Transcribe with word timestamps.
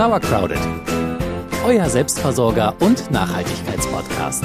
Sauercrowded, 0.00 0.56
euer 1.62 1.86
Selbstversorger 1.90 2.74
und 2.80 3.10
Nachhaltigkeitspodcast. 3.10 4.44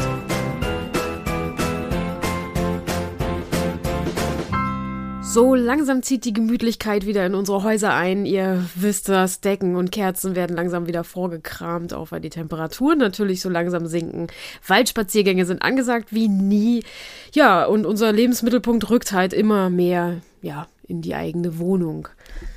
So 5.21 5.55
langsam 5.55 6.03
zieht 6.03 6.26
die 6.26 6.33
Gemütlichkeit 6.33 7.05
wieder 7.05 7.26
in 7.26 7.35
unsere 7.35 7.64
Häuser 7.64 7.94
ein. 7.94 8.26
Ihr 8.26 8.66
wisst 8.76 9.07
das, 9.07 9.39
Decken 9.39 9.78
und 9.78 9.94
Kerzen 9.94 10.36
werden 10.36 10.57
langsam 10.57 10.88
wieder 10.88 11.05
vorgekramt, 11.05 11.94
auch 11.94 12.12
weil 12.12 12.20
die 12.20 12.30
Temperaturen 12.30 12.98
natürlich 12.98 13.40
so 13.40 13.48
langsam 13.48 13.88
sinken. 13.88 14.28
Waldspaziergänge 14.68 15.46
sind 15.46 15.62
angesagt 15.62 16.14
wie 16.14 16.28
nie. 16.28 16.84
Ja, 17.32 17.64
und 17.64 17.86
unser 17.86 18.12
Lebensmittelpunkt 18.12 18.90
rückt 18.90 19.14
halt 19.14 19.32
immer 19.32 19.70
mehr, 19.70 20.18
ja, 20.42 20.68
in 20.86 21.02
die 21.02 21.16
eigene 21.16 21.60
Wohnung. 21.60 22.10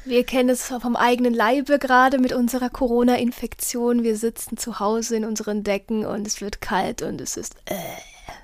Wir 0.04 0.24
kennen 0.24 0.48
es 0.48 0.64
vom 0.64 0.96
eigenen 0.96 1.34
Leibe 1.34 1.78
gerade 1.78 2.18
mit 2.18 2.32
unserer 2.32 2.70
Corona-Infektion. 2.70 4.02
Wir 4.02 4.16
sitzen 4.16 4.56
zu 4.56 4.80
Hause 4.80 5.16
in 5.16 5.24
unseren 5.24 5.64
Decken 5.64 6.06
und 6.06 6.26
es 6.26 6.40
wird 6.40 6.60
kalt 6.60 7.02
und 7.02 7.20
es 7.20 7.36
ist 7.36 7.54
äh. 7.66 7.74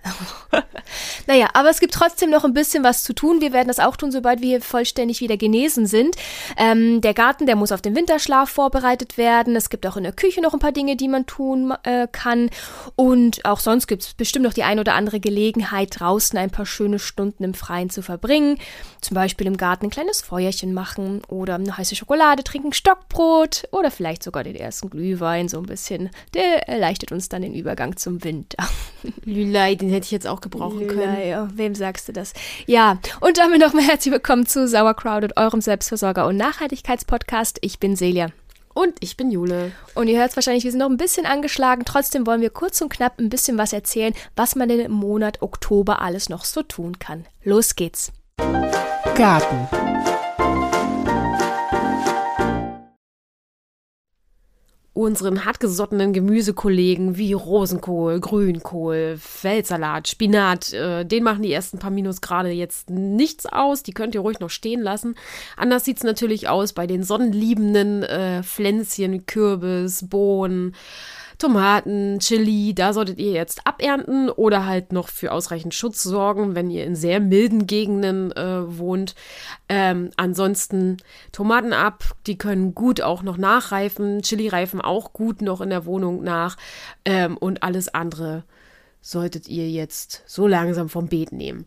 naja, 1.26 1.48
aber 1.54 1.70
es 1.70 1.80
gibt 1.80 1.94
trotzdem 1.94 2.30
noch 2.30 2.44
ein 2.44 2.52
bisschen 2.52 2.84
was 2.84 3.02
zu 3.02 3.12
tun. 3.14 3.40
Wir 3.40 3.52
werden 3.52 3.68
das 3.68 3.78
auch 3.78 3.96
tun, 3.96 4.12
sobald 4.12 4.40
wir 4.42 4.60
vollständig 4.60 5.20
wieder 5.20 5.36
genesen 5.36 5.86
sind. 5.86 6.16
Ähm, 6.56 7.00
der 7.00 7.14
Garten, 7.14 7.46
der 7.46 7.56
muss 7.56 7.72
auf 7.72 7.82
den 7.82 7.96
Winterschlaf 7.96 8.50
vorbereitet 8.50 9.16
werden. 9.16 9.56
Es 9.56 9.70
gibt 9.70 9.86
auch 9.86 9.96
in 9.96 10.04
der 10.04 10.12
Küche 10.12 10.40
noch 10.40 10.52
ein 10.52 10.60
paar 10.60 10.72
Dinge, 10.72 10.96
die 10.96 11.08
man 11.08 11.27
tun 11.27 11.72
äh, 11.84 12.06
kann. 12.10 12.50
Und 12.96 13.44
auch 13.44 13.60
sonst 13.60 13.86
gibt 13.86 14.02
es 14.02 14.14
bestimmt 14.14 14.44
noch 14.44 14.52
die 14.52 14.62
ein 14.62 14.78
oder 14.78 14.94
andere 14.94 15.20
Gelegenheit, 15.20 15.98
draußen 15.98 16.38
ein 16.38 16.50
paar 16.50 16.66
schöne 16.66 16.98
Stunden 16.98 17.44
im 17.44 17.55
Freien 17.55 17.91
zu 17.91 18.02
verbringen. 18.02 18.58
Zum 19.00 19.14
Beispiel 19.14 19.46
im 19.46 19.56
Garten 19.56 19.86
ein 19.86 19.91
kleines 19.91 20.20
Feuerchen 20.20 20.74
machen 20.74 21.22
oder 21.28 21.55
eine 21.55 21.77
heiße 21.77 21.96
Schokolade 21.96 22.44
trinken, 22.44 22.72
Stockbrot 22.72 23.64
oder 23.70 23.91
vielleicht 23.91 24.22
sogar 24.22 24.44
den 24.44 24.56
ersten 24.56 24.91
Glühwein 24.91 25.48
so 25.48 25.58
ein 25.58 25.66
bisschen. 25.66 26.11
Der 26.34 26.68
erleichtert 26.68 27.12
uns 27.12 27.28
dann 27.28 27.42
den 27.42 27.55
Übergang 27.55 27.96
zum 27.96 28.22
Winter. 28.24 28.68
Den 29.24 29.94
hätte 29.95 30.05
ich 30.05 30.11
jetzt 30.11 30.27
auch 30.27 30.41
gebrauchen 30.41 30.87
können. 30.87 31.27
Ja, 31.27 31.48
wem 31.55 31.75
sagst 31.75 32.09
du 32.09 32.12
das? 32.12 32.34
Ja, 32.67 32.98
und 33.20 33.39
damit 33.39 33.61
nochmal 33.61 33.84
herzlich 33.84 34.12
willkommen 34.12 34.47
zu 34.47 34.69
Sauercrowded, 34.69 35.36
eurem 35.36 35.61
Selbstversorger- 35.61 36.27
und 36.27 36.36
Nachhaltigkeitspodcast. 36.36 37.59
Ich 37.62 37.78
bin 37.78 37.97
Celia. 37.97 38.28
Und 38.75 38.95
ich 39.01 39.17
bin 39.17 39.31
Jule. 39.31 39.70
Und 39.95 40.09
ihr 40.09 40.19
hört 40.19 40.31
es 40.31 40.36
wahrscheinlich, 40.36 40.64
wir 40.64 40.73
sind 40.73 40.81
noch 40.81 40.91
ein 40.91 40.97
bisschen 40.97 41.27
angeschlagen. 41.27 41.84
Trotzdem 41.86 42.27
wollen 42.27 42.41
wir 42.41 42.51
kurz 42.51 42.81
und 42.81 42.92
knapp 42.92 43.20
ein 43.20 43.28
bisschen 43.28 43.56
was 43.56 43.73
erzählen, 43.73 44.12
was 44.34 44.56
man 44.56 44.69
denn 44.69 44.81
im 44.81 44.92
Monat 44.92 45.42
Oktober 45.42 46.03
alles 46.03 46.29
noch 46.29 46.45
so 46.45 46.62
tun 46.62 46.98
kann. 46.98 47.25
Los 47.45 47.77
geht's. 47.77 48.12
Garten. 49.14 49.69
Unseren 54.95 55.45
hartgesottenen 55.45 56.12
Gemüsekollegen 56.12 57.17
wie 57.17 57.33
Rosenkohl, 57.33 58.20
Grünkohl, 58.20 59.17
Feldsalat, 59.19 60.06
Spinat, 60.06 60.73
äh, 60.73 61.05
den 61.05 61.25
machen 61.25 61.42
die 61.42 61.53
ersten 61.53 61.81
paar 61.81 61.91
Minus 61.91 62.20
gerade 62.20 62.51
jetzt 62.51 62.91
nichts 62.91 63.45
aus. 63.45 63.83
Die 63.83 63.92
könnt 63.92 64.14
ihr 64.14 64.20
ruhig 64.20 64.39
noch 64.39 64.51
stehen 64.51 64.81
lassen. 64.81 65.17
Anders 65.56 65.84
sieht 65.84 65.97
es 65.97 66.05
natürlich 66.05 66.48
aus 66.48 66.73
bei 66.73 66.86
den 66.86 67.03
sonnenliebenden 67.03 68.05
äh, 68.05 68.42
Pflänzchen, 68.45 69.27
Kürbis, 69.27 70.09
Bohnen. 70.09 70.77
Tomaten, 71.38 72.18
Chili, 72.20 72.74
da 72.74 72.92
solltet 72.92 73.18
ihr 73.18 73.32
jetzt 73.32 73.66
abernten 73.66 74.30
oder 74.30 74.66
halt 74.66 74.92
noch 74.92 75.08
für 75.08 75.32
ausreichend 75.32 75.74
Schutz 75.74 76.02
sorgen, 76.02 76.54
wenn 76.54 76.70
ihr 76.70 76.84
in 76.84 76.96
sehr 76.96 77.20
milden 77.20 77.66
Gegenden 77.66 78.32
äh, 78.32 78.78
wohnt. 78.78 79.14
Ähm, 79.68 80.10
ansonsten 80.16 80.98
Tomaten 81.32 81.72
ab, 81.72 82.05
die 82.27 82.38
können 82.38 82.74
gut 82.74 83.00
auch 83.00 83.22
noch 83.22 83.36
nachreifen, 83.36 84.22
Chili 84.22 84.48
reifen 84.48 84.80
auch 84.80 85.12
gut 85.12 85.42
noch 85.42 85.60
in 85.60 85.70
der 85.70 85.86
Wohnung 85.86 86.22
nach 86.22 86.56
ähm, 87.05 87.36
und 87.36 87.62
alles 87.62 87.92
andere 87.92 88.44
solltet 89.00 89.48
ihr 89.48 89.68
jetzt 89.70 90.23
so 90.27 90.46
langsam 90.46 90.89
vom 90.89 91.08
Beet 91.08 91.33
nehmen. 91.33 91.67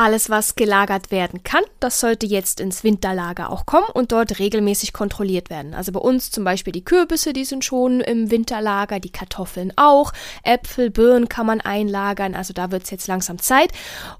Alles, 0.00 0.30
was 0.30 0.54
gelagert 0.54 1.10
werden 1.10 1.42
kann, 1.42 1.64
das 1.80 1.98
sollte 1.98 2.24
jetzt 2.24 2.60
ins 2.60 2.84
Winterlager 2.84 3.50
auch 3.50 3.66
kommen 3.66 3.88
und 3.92 4.12
dort 4.12 4.38
regelmäßig 4.38 4.92
kontrolliert 4.92 5.50
werden. 5.50 5.74
Also 5.74 5.90
bei 5.90 5.98
uns 5.98 6.30
zum 6.30 6.44
Beispiel 6.44 6.72
die 6.72 6.84
Kürbisse, 6.84 7.32
die 7.32 7.44
sind 7.44 7.64
schon 7.64 8.00
im 8.00 8.30
Winterlager, 8.30 9.00
die 9.00 9.10
Kartoffeln 9.10 9.72
auch, 9.74 10.12
Äpfel, 10.44 10.90
Birnen 10.90 11.28
kann 11.28 11.46
man 11.46 11.60
einlagern, 11.60 12.36
also 12.36 12.52
da 12.52 12.70
wird 12.70 12.84
es 12.84 12.92
jetzt 12.92 13.08
langsam 13.08 13.40
Zeit. 13.40 13.72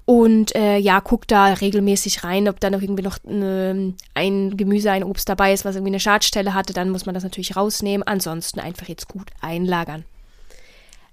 Und 0.03 0.53
äh, 0.53 0.75
ja, 0.75 0.99
guckt 0.99 1.31
da 1.31 1.45
regelmäßig 1.45 2.25
rein, 2.25 2.49
ob 2.49 2.59
da 2.59 2.69
noch 2.69 2.81
irgendwie 2.81 3.03
noch 3.03 3.19
ne, 3.23 3.93
ein 4.15 4.57
Gemüse, 4.57 4.91
ein 4.91 5.05
Obst 5.05 5.29
dabei 5.29 5.53
ist, 5.53 5.63
was 5.63 5.77
irgendwie 5.77 5.91
eine 5.91 6.01
Schadstelle 6.01 6.55
hatte, 6.55 6.73
dann 6.73 6.89
muss 6.89 7.05
man 7.05 7.15
das 7.15 7.23
natürlich 7.23 7.55
rausnehmen. 7.55 8.05
Ansonsten 8.05 8.59
einfach 8.59 8.89
jetzt 8.89 9.07
gut 9.07 9.31
einlagern. 9.39 10.03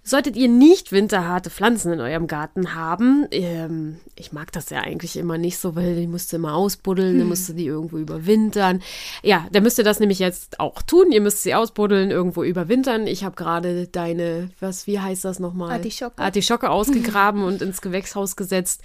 Solltet 0.07 0.37
ihr 0.37 0.47
nicht 0.47 0.93
winterharte 0.93 1.51
Pflanzen 1.51 1.93
in 1.93 2.01
eurem 2.01 2.29
Garten 2.29 2.77
haben, 2.77 3.27
ähm, 3.33 3.97
ich 4.15 4.33
mag 4.33 4.53
das 4.53 4.71
ja 4.71 4.81
eigentlich 4.81 5.17
immer 5.17 5.37
nicht 5.37 5.59
so, 5.59 5.75
weil 5.75 5.97
die 5.97 6.07
musst 6.07 6.33
du 6.33 6.37
immer 6.37 6.55
ausbuddeln, 6.55 7.15
hm. 7.15 7.19
dann 7.19 7.29
musst 7.29 7.49
du 7.49 7.55
die 7.55 7.67
irgendwo 7.67 7.99
überwintern. 7.99 8.83
Ja, 9.25 9.49
dann 9.51 9.65
müsst 9.65 9.79
ihr 9.79 9.85
das 9.85 9.99
nämlich 9.99 10.21
jetzt 10.21 10.61
auch 10.61 10.81
tun. 10.83 11.11
Ihr 11.11 11.21
müsst 11.21 11.43
sie 11.43 11.57
ausbuddeln, 11.57 12.13
irgendwo 12.13 12.45
überwintern. 12.45 13.09
Ich 13.09 13.25
habe 13.25 13.35
gerade 13.35 13.89
deine, 13.89 14.51
was, 14.61 14.87
wie 14.87 15.01
heißt 15.01 15.25
das 15.25 15.41
nochmal? 15.41 15.73
Artischocke. 15.73 16.23
Artischocke 16.23 16.71
ausgegraben 16.71 17.43
und 17.43 17.61
ins 17.61 17.81
Gewächshaus 17.81 18.37
gesetzt. 18.37 18.83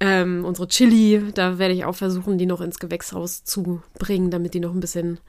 Ähm, 0.00 0.44
unsere 0.44 0.66
Chili, 0.66 1.30
da 1.32 1.58
werde 1.58 1.74
ich 1.74 1.84
auch 1.84 1.94
versuchen, 1.94 2.38
die 2.38 2.46
noch 2.46 2.60
ins 2.60 2.80
Gewächshaus 2.80 3.44
zu 3.44 3.82
bringen, 4.00 4.32
damit 4.32 4.52
die 4.52 4.60
noch 4.60 4.74
ein 4.74 4.80
bisschen 4.80 5.20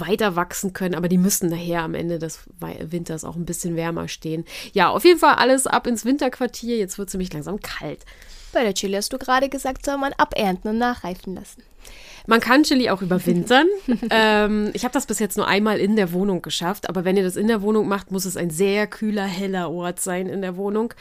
weiter 0.00 0.36
wachsen 0.36 0.72
können. 0.72 0.94
Aber 0.94 1.08
die 1.08 1.18
müssen 1.18 1.48
nachher 1.48 1.82
am 1.82 1.94
Ende 1.94 2.18
des 2.18 2.40
Winters 2.80 3.24
auch 3.24 3.36
ein 3.36 3.44
bisschen 3.44 3.76
wärmer 3.76 4.08
stehen 4.08 4.44
ja, 4.72 4.90
auf 4.90 5.04
jeden 5.04 5.18
Fall 5.18 5.36
alles 5.36 5.66
ab 5.66 5.86
ins 5.86 6.04
Winterquartier. 6.04 6.76
Jetzt 6.76 6.98
wird 6.98 7.08
es 7.08 7.14
nämlich 7.14 7.32
langsam 7.32 7.60
kalt. 7.60 8.04
Bei 8.56 8.64
der 8.64 8.72
Chili 8.72 8.94
hast 8.94 9.12
du 9.12 9.18
gerade 9.18 9.50
gesagt, 9.50 9.84
soll 9.84 9.98
man 9.98 10.14
abernten 10.14 10.70
und 10.70 10.78
nachreifen 10.78 11.34
lassen. 11.34 11.62
Man 12.26 12.40
kann 12.40 12.62
Chili 12.62 12.88
auch 12.88 13.02
überwintern. 13.02 13.66
ähm, 14.10 14.70
ich 14.72 14.84
habe 14.84 14.94
das 14.94 15.04
bis 15.04 15.18
jetzt 15.18 15.36
nur 15.36 15.46
einmal 15.46 15.78
in 15.78 15.94
der 15.94 16.10
Wohnung 16.14 16.40
geschafft, 16.40 16.88
aber 16.88 17.04
wenn 17.04 17.18
ihr 17.18 17.22
das 17.22 17.36
in 17.36 17.48
der 17.48 17.60
Wohnung 17.60 17.86
macht, 17.86 18.10
muss 18.10 18.24
es 18.24 18.34
ein 18.38 18.48
sehr 18.48 18.86
kühler, 18.86 19.26
heller 19.26 19.70
Ort 19.70 20.00
sein 20.00 20.30
in 20.30 20.40
der 20.40 20.56
Wohnung. 20.56 20.94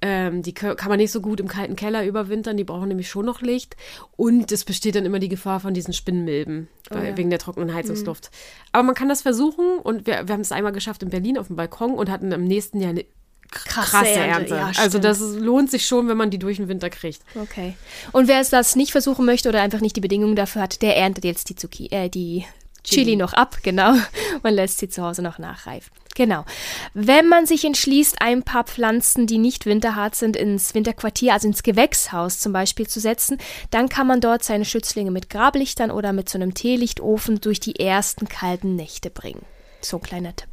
Ähm, 0.00 0.42
die 0.42 0.54
kann 0.54 0.76
man 0.86 0.98
nicht 0.98 1.10
so 1.10 1.20
gut 1.20 1.40
im 1.40 1.48
kalten 1.48 1.74
Keller 1.74 2.06
überwintern, 2.06 2.56
die 2.56 2.62
brauchen 2.62 2.86
nämlich 2.86 3.10
schon 3.10 3.26
noch 3.26 3.42
Licht. 3.42 3.76
Und 4.16 4.52
es 4.52 4.64
besteht 4.64 4.94
dann 4.94 5.04
immer 5.04 5.18
die 5.18 5.28
Gefahr 5.28 5.58
von 5.58 5.74
diesen 5.74 5.92
Spinnmilben, 5.92 6.68
oh, 6.92 6.96
ja. 6.96 7.16
wegen 7.16 7.30
der 7.30 7.40
trockenen 7.40 7.74
Heizungsluft. 7.74 8.30
Mhm. 8.30 8.68
Aber 8.70 8.82
man 8.84 8.94
kann 8.94 9.08
das 9.08 9.22
versuchen 9.22 9.80
und 9.82 10.06
wir, 10.06 10.28
wir 10.28 10.32
haben 10.32 10.42
es 10.42 10.52
einmal 10.52 10.70
geschafft 10.70 11.02
in 11.02 11.10
Berlin 11.10 11.38
auf 11.38 11.48
dem 11.48 11.56
Balkon 11.56 11.94
und 11.94 12.08
hatten 12.08 12.30
im 12.30 12.44
nächsten 12.44 12.80
Jahr 12.80 12.90
eine 12.90 13.04
krasse, 13.50 13.90
krasse 13.90 14.10
Ernte. 14.10 14.54
Ja, 14.54 14.72
also 14.78 14.98
das 14.98 15.20
lohnt 15.20 15.70
sich 15.70 15.86
schon, 15.86 16.08
wenn 16.08 16.16
man 16.16 16.30
die 16.30 16.38
durch 16.38 16.58
den 16.58 16.68
Winter 16.68 16.90
kriegt. 16.90 17.22
Okay. 17.34 17.74
Und 18.12 18.28
wer 18.28 18.40
es 18.40 18.50
das 18.50 18.76
nicht 18.76 18.92
versuchen 18.92 19.24
möchte 19.24 19.48
oder 19.48 19.62
einfach 19.62 19.80
nicht 19.80 19.96
die 19.96 20.00
Bedingungen 20.00 20.36
dafür 20.36 20.62
hat, 20.62 20.82
der 20.82 20.96
erntet 20.96 21.24
jetzt 21.24 21.48
die, 21.48 21.56
Zucchi 21.56 21.88
äh, 21.90 22.08
die 22.08 22.44
Chili. 22.82 23.04
Chili 23.04 23.16
noch 23.16 23.34
ab, 23.34 23.58
genau, 23.62 23.94
und 24.42 24.50
lässt 24.52 24.78
sie 24.78 24.88
zu 24.88 25.02
Hause 25.02 25.22
noch 25.22 25.38
nachreifen. 25.38 25.90
Genau. 26.16 26.44
Wenn 26.92 27.28
man 27.28 27.46
sich 27.46 27.64
entschließt, 27.64 28.20
ein 28.20 28.42
paar 28.42 28.64
Pflanzen, 28.64 29.26
die 29.26 29.38
nicht 29.38 29.64
winterhart 29.64 30.14
sind, 30.14 30.36
ins 30.36 30.74
Winterquartier, 30.74 31.32
also 31.32 31.46
ins 31.46 31.62
Gewächshaus 31.62 32.40
zum 32.40 32.52
Beispiel 32.52 32.86
zu 32.86 33.00
setzen, 33.00 33.38
dann 33.70 33.88
kann 33.88 34.06
man 34.06 34.20
dort 34.20 34.42
seine 34.42 34.64
Schützlinge 34.64 35.10
mit 35.10 35.30
Grablichtern 35.30 35.90
oder 35.90 36.12
mit 36.12 36.28
so 36.28 36.36
einem 36.36 36.54
Teelichtofen 36.54 37.40
durch 37.40 37.60
die 37.60 37.78
ersten 37.78 38.28
kalten 38.28 38.76
Nächte 38.76 39.08
bringen. 39.08 39.44
So 39.80 39.98
ein 39.98 40.02
kleiner 40.02 40.34
Tipp. 40.34 40.50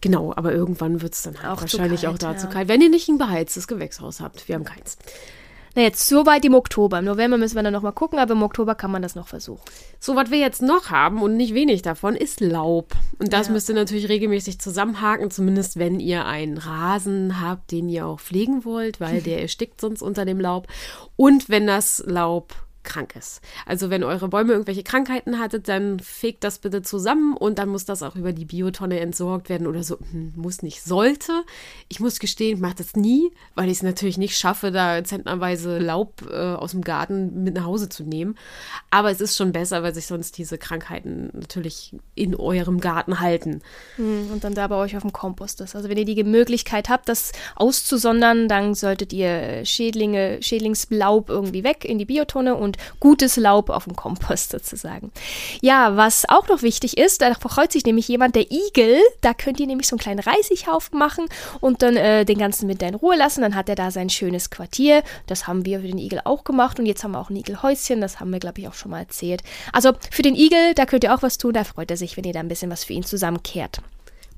Genau, 0.00 0.32
aber 0.34 0.52
irgendwann 0.52 1.02
wird 1.02 1.14
es 1.14 1.22
dann 1.22 1.42
halt 1.42 1.52
auch 1.52 1.60
wahrscheinlich 1.60 2.02
kalt, 2.02 2.14
auch 2.14 2.18
dazu 2.18 2.46
ja. 2.46 2.52
kalt, 2.52 2.68
wenn 2.68 2.80
ihr 2.80 2.90
nicht 2.90 3.08
ein 3.08 3.18
beheiztes 3.18 3.68
Gewächshaus 3.68 4.20
habt. 4.20 4.48
Wir 4.48 4.54
haben 4.54 4.64
keins. 4.64 4.98
Na 5.76 5.82
jetzt 5.82 6.08
soweit 6.08 6.42
im 6.46 6.54
Oktober. 6.54 7.00
Im 7.00 7.04
November 7.04 7.36
müssen 7.36 7.54
wir 7.54 7.62
dann 7.62 7.74
nochmal 7.74 7.92
gucken, 7.92 8.18
aber 8.18 8.32
im 8.32 8.42
Oktober 8.42 8.74
kann 8.74 8.90
man 8.90 9.02
das 9.02 9.14
noch 9.14 9.28
versuchen. 9.28 9.60
So, 10.00 10.16
was 10.16 10.30
wir 10.30 10.38
jetzt 10.38 10.62
noch 10.62 10.90
haben 10.90 11.20
und 11.20 11.36
nicht 11.36 11.52
wenig 11.52 11.82
davon, 11.82 12.16
ist 12.16 12.40
Laub. 12.40 12.94
Und 13.18 13.34
das 13.34 13.48
ja. 13.48 13.52
müsst 13.52 13.68
ihr 13.68 13.74
natürlich 13.74 14.08
regelmäßig 14.08 14.58
zusammenhaken, 14.58 15.30
zumindest 15.30 15.78
wenn 15.78 16.00
ihr 16.00 16.24
einen 16.24 16.56
Rasen 16.56 17.42
habt, 17.42 17.72
den 17.72 17.90
ihr 17.90 18.06
auch 18.06 18.20
pflegen 18.20 18.64
wollt, 18.64 19.00
weil 19.00 19.20
der 19.22 19.42
erstickt 19.42 19.78
sonst 19.78 20.00
unter 20.00 20.24
dem 20.24 20.40
Laub. 20.40 20.66
Und 21.14 21.50
wenn 21.50 21.66
das 21.66 22.02
Laub 22.06 22.54
krank 22.86 23.14
ist. 23.16 23.42
Also 23.66 23.90
wenn 23.90 24.02
eure 24.02 24.28
Bäume 24.28 24.52
irgendwelche 24.52 24.82
Krankheiten 24.82 25.38
hattet, 25.38 25.68
dann 25.68 26.00
fegt 26.00 26.44
das 26.44 26.58
bitte 26.58 26.80
zusammen 26.80 27.36
und 27.36 27.58
dann 27.58 27.68
muss 27.68 27.84
das 27.84 28.02
auch 28.02 28.16
über 28.16 28.32
die 28.32 28.46
Biotonne 28.46 29.00
entsorgt 29.00 29.50
werden 29.50 29.66
oder 29.66 29.82
so. 29.82 29.98
Hm, 30.10 30.32
muss 30.36 30.62
nicht, 30.62 30.82
sollte. 30.82 31.42
Ich 31.88 32.00
muss 32.00 32.18
gestehen, 32.18 32.56
ich 32.56 32.62
mache 32.62 32.76
das 32.76 32.96
nie, 32.96 33.30
weil 33.54 33.66
ich 33.66 33.78
es 33.78 33.82
natürlich 33.82 34.16
nicht 34.16 34.38
schaffe, 34.38 34.70
da 34.70 35.04
zentnerweise 35.04 35.78
Laub 35.78 36.22
äh, 36.30 36.34
aus 36.34 36.70
dem 36.70 36.80
Garten 36.80 37.42
mit 37.42 37.54
nach 37.54 37.66
Hause 37.66 37.88
zu 37.88 38.04
nehmen. 38.04 38.36
Aber 38.90 39.10
es 39.10 39.20
ist 39.20 39.36
schon 39.36 39.52
besser, 39.52 39.82
weil 39.82 39.94
sich 39.94 40.06
sonst 40.06 40.38
diese 40.38 40.56
Krankheiten 40.56 41.30
natürlich 41.34 41.94
in 42.14 42.34
eurem 42.34 42.80
Garten 42.80 43.20
halten. 43.20 43.60
Hm, 43.96 44.30
und 44.32 44.44
dann 44.44 44.54
da 44.54 44.68
bei 44.68 44.76
euch 44.76 44.96
auf 44.96 45.02
dem 45.02 45.12
Kompost 45.12 45.60
ist. 45.60 45.76
Also 45.76 45.88
wenn 45.88 45.98
ihr 45.98 46.04
die 46.04 46.24
Möglichkeit 46.24 46.88
habt, 46.88 47.08
das 47.08 47.32
auszusondern, 47.56 48.48
dann 48.48 48.74
solltet 48.74 49.12
ihr 49.12 49.64
Schädlinge, 49.64 50.38
Schädlingslaub 50.40 51.28
irgendwie 51.28 51.64
weg 51.64 51.84
in 51.84 51.98
die 51.98 52.04
Biotonne 52.04 52.54
und 52.54 52.75
und 52.76 53.00
gutes 53.00 53.36
Laub 53.36 53.70
auf 53.70 53.84
dem 53.84 53.96
Kompost 53.96 54.50
sozusagen. 54.50 55.10
Ja, 55.60 55.96
was 55.96 56.28
auch 56.28 56.48
noch 56.48 56.62
wichtig 56.62 56.98
ist, 56.98 57.22
da 57.22 57.34
freut 57.34 57.72
sich 57.72 57.84
nämlich 57.84 58.08
jemand, 58.08 58.34
der 58.34 58.50
Igel, 58.50 59.00
da 59.20 59.34
könnt 59.34 59.60
ihr 59.60 59.66
nämlich 59.66 59.86
so 59.86 59.94
einen 59.96 60.00
kleinen 60.00 60.20
Reisighaufen 60.20 60.98
machen 60.98 61.26
und 61.60 61.82
dann 61.82 61.96
äh, 61.96 62.24
den 62.24 62.38
ganzen 62.38 62.68
Winter 62.68 62.88
in 62.88 62.94
Ruhe 62.94 63.16
lassen, 63.16 63.42
dann 63.42 63.54
hat 63.54 63.68
er 63.68 63.74
da 63.74 63.90
sein 63.90 64.10
schönes 64.10 64.50
Quartier. 64.50 65.02
Das 65.26 65.46
haben 65.46 65.64
wir 65.64 65.80
für 65.80 65.86
den 65.86 65.98
Igel 65.98 66.20
auch 66.24 66.44
gemacht 66.44 66.78
und 66.78 66.86
jetzt 66.86 67.04
haben 67.04 67.12
wir 67.12 67.20
auch 67.20 67.30
ein 67.30 67.36
Igelhäuschen, 67.36 68.00
das 68.00 68.20
haben 68.20 68.32
wir 68.32 68.40
glaube 68.40 68.60
ich 68.60 68.68
auch 68.68 68.74
schon 68.74 68.90
mal 68.90 69.00
erzählt. 69.00 69.42
Also 69.72 69.92
für 70.10 70.22
den 70.22 70.34
Igel, 70.34 70.74
da 70.74 70.86
könnt 70.86 71.04
ihr 71.04 71.14
auch 71.14 71.22
was 71.22 71.38
tun, 71.38 71.52
da 71.52 71.64
freut 71.64 71.90
er 71.90 71.96
sich, 71.96 72.16
wenn 72.16 72.24
ihr 72.24 72.32
da 72.32 72.40
ein 72.40 72.48
bisschen 72.48 72.70
was 72.70 72.84
für 72.84 72.92
ihn 72.92 73.04
zusammenkehrt. 73.04 73.80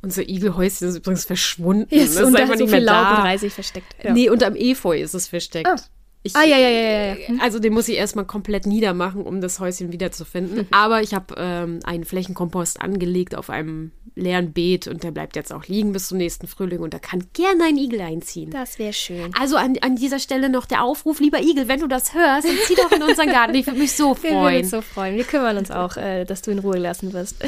Unser 0.01 0.29
Igelhäuschen 0.29 0.89
ist 0.89 0.97
übrigens 0.97 1.25
verschwunden. 1.25 1.89
Yes, 1.91 2.15
das 2.15 2.23
und 2.23 2.29
ist 2.29 2.35
da 2.35 2.43
einfach 2.43 2.55
so 2.55 2.65
nicht 2.65 2.71
mehr 2.71 2.81
viel 2.81 2.87
Laub 2.87 3.11
und 3.11 3.17
da. 3.17 3.23
Reisig 3.23 3.53
versteckt. 3.53 3.97
Ja. 4.03 4.13
Nee, 4.13 4.31
unterm 4.31 4.55
Efeu 4.55 5.01
ist 5.01 5.15
es 5.15 5.27
versteckt. 5.27 5.69
Ah. 5.69 5.77
Ich, 6.23 6.35
Ah, 6.35 6.45
ja, 6.45 6.59
ja, 6.59 6.69
ja, 6.69 6.81
ja, 6.81 7.15
ja. 7.15 7.41
Also 7.41 7.59
den 7.59 7.73
muss 7.73 7.89
ich 7.89 7.97
erstmal 7.97 8.25
komplett 8.25 8.67
niedermachen, 8.67 9.23
um 9.23 9.41
das 9.41 9.61
Häuschen 9.61 9.93
wiederzufinden. 9.93 10.59
Mhm. 10.59 10.67
Aber 10.73 11.01
ich 11.03 11.15
habe 11.15 11.35
ähm, 11.39 11.81
einen 11.85 12.05
Flächenkompost 12.05 12.81
angelegt 12.81 13.35
auf 13.37 13.51
einem 13.51 13.93
leeren 14.19 14.53
Beet 14.53 14.87
und 14.87 15.03
der 15.03 15.11
bleibt 15.11 15.37
jetzt 15.37 15.53
auch 15.53 15.67
liegen 15.67 15.93
bis 15.93 16.09
zum 16.09 16.19
nächsten 16.19 16.47
Frühling 16.47 16.81
und 16.81 16.93
da 16.95 16.99
kann 16.99 17.27
gerne 17.33 17.65
ein 17.65 17.77
Igel 17.77 18.01
einziehen. 18.01 18.51
Das 18.51 18.79
wäre 18.79 18.93
schön. 18.93 19.31
Also 19.39 19.57
an, 19.57 19.77
an 19.81 19.97
dieser 19.97 20.19
Stelle 20.19 20.49
noch 20.49 20.67
der 20.67 20.83
Aufruf, 20.83 21.21
lieber 21.21 21.41
Igel, 21.41 21.69
wenn 21.69 21.81
du 21.81 21.87
das 21.87 22.15
hörst, 22.15 22.47
dann 22.47 22.57
zieh 22.67 22.75
doch 22.75 22.93
in 22.93 23.03
unseren 23.03 23.29
Garten. 23.29 23.55
Ich 23.55 23.67
würde 23.67 23.79
mich 23.79 23.93
so 23.93 24.17
Wir 24.23 24.31
würden 24.31 24.41
freuen. 24.41 24.61
uns 24.63 24.71
so 24.71 24.81
freuen. 24.83 25.17
Wir 25.17 25.25
kümmern 25.25 25.57
uns 25.57 25.71
auch, 25.71 25.97
äh, 25.97 26.25
dass 26.25 26.43
du 26.43 26.51
in 26.51 26.59
Ruhe 26.59 26.79
lassen 26.79 27.13
wirst. 27.13 27.37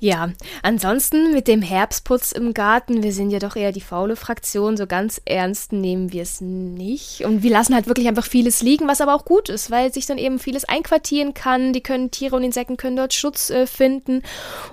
Ja, 0.00 0.30
ansonsten 0.62 1.32
mit 1.32 1.48
dem 1.48 1.60
Herbstputz 1.60 2.32
im 2.32 2.54
Garten, 2.54 3.02
wir 3.02 3.12
sind 3.12 3.30
ja 3.30 3.38
doch 3.38 3.56
eher 3.56 3.72
die 3.72 3.80
faule 3.80 4.16
Fraktion, 4.16 4.76
so 4.76 4.86
ganz 4.86 5.20
ernst 5.24 5.72
nehmen 5.72 6.12
wir 6.12 6.22
es 6.22 6.40
nicht. 6.40 7.24
Und 7.24 7.42
wir 7.42 7.50
lassen 7.50 7.74
halt 7.74 7.86
wirklich 7.86 8.08
einfach 8.08 8.26
vieles 8.26 8.62
liegen, 8.62 8.88
was 8.88 9.00
aber 9.00 9.14
auch 9.14 9.24
gut 9.24 9.48
ist, 9.48 9.70
weil 9.70 9.92
sich 9.92 10.06
dann 10.06 10.18
eben 10.18 10.38
vieles 10.38 10.64
einquartieren 10.64 11.34
kann. 11.34 11.72
Die 11.72 11.82
können, 11.82 12.10
Tiere 12.10 12.36
und 12.36 12.42
Insekten 12.44 12.76
können 12.76 12.96
dort 12.96 13.12
Schutz 13.12 13.50
äh, 13.50 13.66
finden 13.66 14.22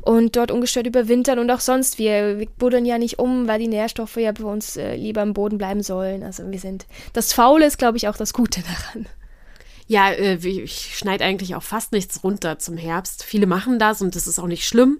und 0.01 0.35
dort 0.35 0.51
ungestört 0.51 0.87
überwintern 0.87 1.38
und 1.39 1.49
auch 1.51 1.59
sonst. 1.59 1.97
Wir, 1.97 2.39
wir 2.39 2.47
buddeln 2.57 2.85
ja 2.85 2.97
nicht 2.97 3.19
um, 3.19 3.47
weil 3.47 3.59
die 3.59 3.67
Nährstoffe 3.67 4.17
ja 4.17 4.31
bei 4.31 4.43
uns 4.43 4.77
äh, 4.77 4.95
lieber 4.95 5.21
im 5.21 5.33
Boden 5.33 5.57
bleiben 5.57 5.83
sollen. 5.83 6.23
Also 6.23 6.49
wir 6.49 6.59
sind, 6.59 6.85
das 7.13 7.33
Faule 7.33 7.65
ist, 7.65 7.77
glaube 7.77 7.97
ich, 7.97 8.07
auch 8.07 8.17
das 8.17 8.33
Gute 8.33 8.61
daran. 8.61 9.07
Ja, 9.89 10.11
äh, 10.11 10.35
ich 10.35 10.95
schneide 10.95 11.25
eigentlich 11.25 11.55
auch 11.55 11.63
fast 11.63 11.93
nichts 11.93 12.23
runter 12.23 12.59
zum 12.59 12.77
Herbst. 12.77 13.23
Viele 13.23 13.47
machen 13.47 13.79
das 13.79 14.03
und 14.03 14.15
das 14.15 14.27
ist 14.27 14.37
auch 14.37 14.45
nicht 14.45 14.67
schlimm. 14.67 14.99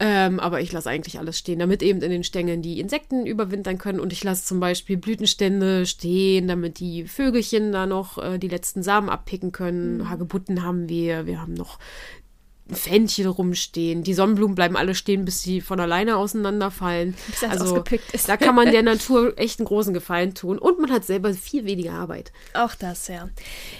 Ähm, 0.00 0.40
aber 0.40 0.62
ich 0.62 0.72
lasse 0.72 0.88
eigentlich 0.88 1.18
alles 1.18 1.38
stehen, 1.38 1.58
damit 1.58 1.82
eben 1.82 2.00
in 2.00 2.10
den 2.10 2.24
Stängeln 2.24 2.62
die 2.62 2.80
Insekten 2.80 3.26
überwintern 3.26 3.76
können. 3.76 4.00
Und 4.00 4.10
ich 4.10 4.24
lasse 4.24 4.46
zum 4.46 4.58
Beispiel 4.58 4.96
Blütenstände 4.96 5.84
stehen, 5.84 6.48
damit 6.48 6.80
die 6.80 7.06
Vögelchen 7.06 7.72
da 7.72 7.84
noch 7.84 8.16
äh, 8.16 8.38
die 8.38 8.48
letzten 8.48 8.82
Samen 8.82 9.10
abpicken 9.10 9.52
können. 9.52 10.08
Hagebutten 10.08 10.62
haben 10.62 10.88
wir, 10.88 11.26
wir 11.26 11.38
haben 11.38 11.52
noch 11.52 11.78
Fenchel 12.70 13.26
rumstehen. 13.26 14.02
Die 14.02 14.14
Sonnenblumen 14.14 14.54
bleiben 14.54 14.76
alle 14.76 14.94
stehen, 14.94 15.24
bis 15.24 15.42
sie 15.42 15.60
von 15.60 15.80
alleine 15.80 16.16
auseinanderfallen. 16.16 17.14
Bis 17.26 17.42
ist. 18.12 18.28
da 18.28 18.36
kann 18.36 18.54
man 18.54 18.70
der 18.70 18.82
Natur 18.82 19.34
echt 19.36 19.58
einen 19.58 19.66
großen 19.66 19.92
Gefallen 19.92 20.34
tun. 20.34 20.58
Und 20.58 20.78
man 20.78 20.90
hat 20.90 21.04
selber 21.04 21.32
viel 21.34 21.64
weniger 21.64 21.92
Arbeit. 21.92 22.32
Auch 22.54 22.74
das, 22.74 23.08
ja. 23.08 23.28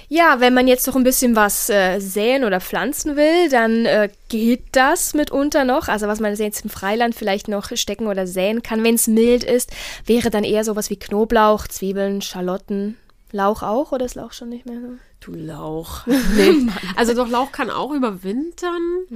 Ja, 0.09 0.41
wenn 0.41 0.55
man 0.55 0.67
jetzt 0.67 0.87
noch 0.87 0.97
ein 0.97 1.05
bisschen 1.05 1.37
was 1.37 1.71
äh, 1.71 2.01
säen 2.01 2.45
oder 2.45 2.61
pflanzen 2.61 3.17
will, 3.17 3.49
dann 3.51 3.87
äh, 3.87 4.11
geht 4.29 4.65
das 4.73 5.15
mitunter 5.15 5.65
noch. 5.65 5.89
Also 5.89 6.09
was 6.09 6.21
man 6.21 6.35
jetzt 6.35 6.65
im 6.65 6.71
Freiland 6.71 7.15
vielleicht 7.15 7.49
noch 7.49 7.75
stecken 7.77 8.09
oder 8.09 8.27
säen 8.27 8.63
kann, 8.63 8.85
wenn 8.85 8.97
es 8.97 9.07
mild 9.07 9.45
ist, 9.45 9.71
wäre 10.07 10.31
dann 10.31 10.45
eher 10.45 10.65
sowas 10.65 10.91
wie 10.91 10.97
Knoblauch, 10.97 11.69
Zwiebeln, 11.69 12.21
Schalotten. 12.21 12.97
Lauch 13.31 13.63
auch 13.63 13.93
oder 13.93 14.05
ist 14.05 14.17
Lauch 14.17 14.33
schon 14.33 14.51
nicht 14.51 14.67
mehr 14.67 14.81
so? 14.81 15.12
Du 15.23 15.33
Lauch. 15.33 16.07
Nee. 16.07 16.69
also 16.97 17.15
doch, 17.15 17.29
Lauch 17.29 17.53
kann 17.53 17.71
auch 17.71 17.93
überwintern. 17.93 19.07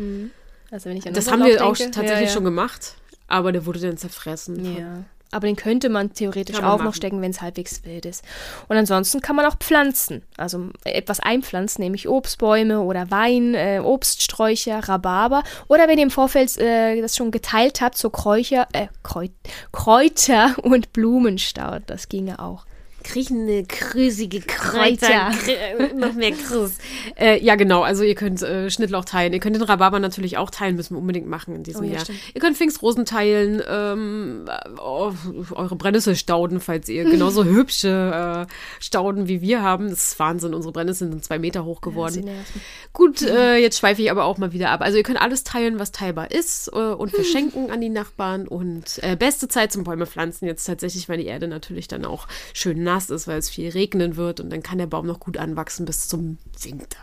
Also 0.70 0.88
wenn 0.88 0.96
ich 0.96 1.06
an 1.06 1.14
Das 1.14 1.30
haben 1.30 1.44
wir 1.44 1.58
Lauch 1.58 1.72
auch 1.72 1.76
denke, 1.76 1.92
tatsächlich 1.92 2.20
ja, 2.20 2.26
ja. 2.28 2.32
schon 2.32 2.44
gemacht. 2.44 2.94
Aber 3.28 3.52
der 3.52 3.66
wurde 3.66 3.80
dann 3.80 3.96
zerfressen. 3.96 4.76
Ja. 4.76 5.04
Aber 5.32 5.48
den 5.48 5.56
könnte 5.56 5.88
man 5.88 6.12
theoretisch 6.14 6.56
man 6.56 6.64
auch 6.64 6.78
noch 6.78 6.84
machen. 6.84 6.94
stecken, 6.94 7.20
wenn 7.20 7.32
es 7.32 7.42
halbwegs 7.42 7.84
wild 7.84 8.06
ist. 8.06 8.24
Und 8.68 8.76
ansonsten 8.76 9.20
kann 9.20 9.34
man 9.34 9.44
auch 9.44 9.56
pflanzen. 9.56 10.22
Also 10.36 10.70
etwas 10.84 11.18
einpflanzen, 11.18 11.82
nämlich 11.82 12.08
Obstbäume 12.08 12.80
oder 12.80 13.10
Wein, 13.10 13.54
äh, 13.54 13.80
Obststräucher, 13.82 14.88
Rhabarber. 14.88 15.42
Oder 15.66 15.88
wenn 15.88 15.98
ihr 15.98 16.04
im 16.04 16.10
Vorfeld 16.10 16.56
äh, 16.58 17.00
das 17.00 17.16
schon 17.16 17.32
geteilt 17.32 17.80
habt, 17.80 17.98
so 17.98 18.10
Kräucher, 18.10 18.68
äh, 18.72 18.86
Kräut, 19.02 19.32
Kräuter 19.72 20.54
und 20.62 20.92
Blumenstaud. 20.92 21.82
Das 21.86 22.08
ginge 22.08 22.38
auch. 22.38 22.64
Kriechende, 23.06 23.64
krüsige 23.64 24.40
Kräuter. 24.40 25.06
Kräuter. 25.06 25.30
Krü- 25.30 25.94
noch 25.94 26.14
mehr 26.14 26.32
Krüs. 26.32 26.72
Äh, 27.18 27.42
ja, 27.42 27.54
genau. 27.54 27.82
Also 27.82 28.02
ihr 28.02 28.14
könnt 28.14 28.42
äh, 28.42 28.68
Schnittlauch 28.68 29.04
teilen. 29.06 29.32
Ihr 29.32 29.38
könnt 29.38 29.56
den 29.56 29.62
Rhabarber 29.62 30.00
natürlich 30.00 30.36
auch 30.36 30.50
teilen. 30.50 30.76
Müssen 30.76 30.94
wir 30.96 31.00
unbedingt 31.00 31.26
machen 31.28 31.54
in 31.54 31.62
diesem 31.62 31.82
Oh 31.82 31.84
ja, 31.86 31.92
Jahr. 31.94 32.00
stimmt. 32.04 32.18
Ihr 32.34 32.40
könnt 32.42 32.56
Pfingstrosen 32.58 33.06
teilen. 33.06 33.62
Ähm, 33.66 34.44
oh, 34.78 35.12
eure 35.54 35.76
Brennnesselstauden, 35.76 36.60
falls 36.60 36.88
ihr 36.90 37.04
genauso 37.04 37.44
hübsche 37.46 38.46
äh, 38.46 38.52
Stauden 38.82 39.28
wie 39.28 39.40
wir 39.40 39.62
haben. 39.62 39.88
Das 39.88 40.08
ist 40.10 40.18
Wahnsinn. 40.18 40.52
Unsere 40.52 40.72
Brennnesseln 40.72 41.10
sind 41.12 41.24
zwei 41.24 41.38
Meter 41.38 41.64
hoch 41.64 41.80
geworden. 41.80 42.24
nerven. 42.24 42.60
Gut, 42.92 43.22
äh, 43.22 43.56
jetzt 43.62 43.78
schweife 43.78 44.02
ich 44.02 44.10
aber 44.10 44.24
auch 44.24 44.36
mal 44.36 44.52
wieder 44.52 44.70
ab. 44.70 44.82
Also 44.82 44.98
ihr 44.98 45.02
könnt 45.04 45.20
alles 45.22 45.42
teilen, 45.44 45.78
was 45.78 45.92
teilbar 45.92 46.30
ist 46.32 46.68
äh, 46.74 46.78
und 46.78 47.12
verschenken 47.12 47.70
an 47.70 47.80
die 47.80 47.88
Nachbarn. 47.88 48.46
Und 48.46 48.98
äh, 49.02 49.16
beste 49.16 49.48
Zeit 49.48 49.72
zum 49.72 49.84
Bäume 49.84 50.06
pflanzen 50.06 50.44
jetzt 50.46 50.64
tatsächlich, 50.64 51.08
weil 51.08 51.18
die 51.18 51.26
Erde 51.26 51.48
natürlich 51.48 51.88
dann 51.88 52.04
auch 52.04 52.26
schön 52.52 52.82
nass 52.96 53.10
ist, 53.10 53.28
weil 53.28 53.38
es 53.38 53.50
viel 53.50 53.70
regnen 53.70 54.16
wird 54.16 54.40
und 54.40 54.50
dann 54.50 54.62
kann 54.62 54.78
der 54.78 54.86
Baum 54.86 55.06
noch 55.06 55.20
gut 55.20 55.36
anwachsen 55.36 55.84
bis 55.84 56.08
zum 56.08 56.38
Winter. 56.62 56.98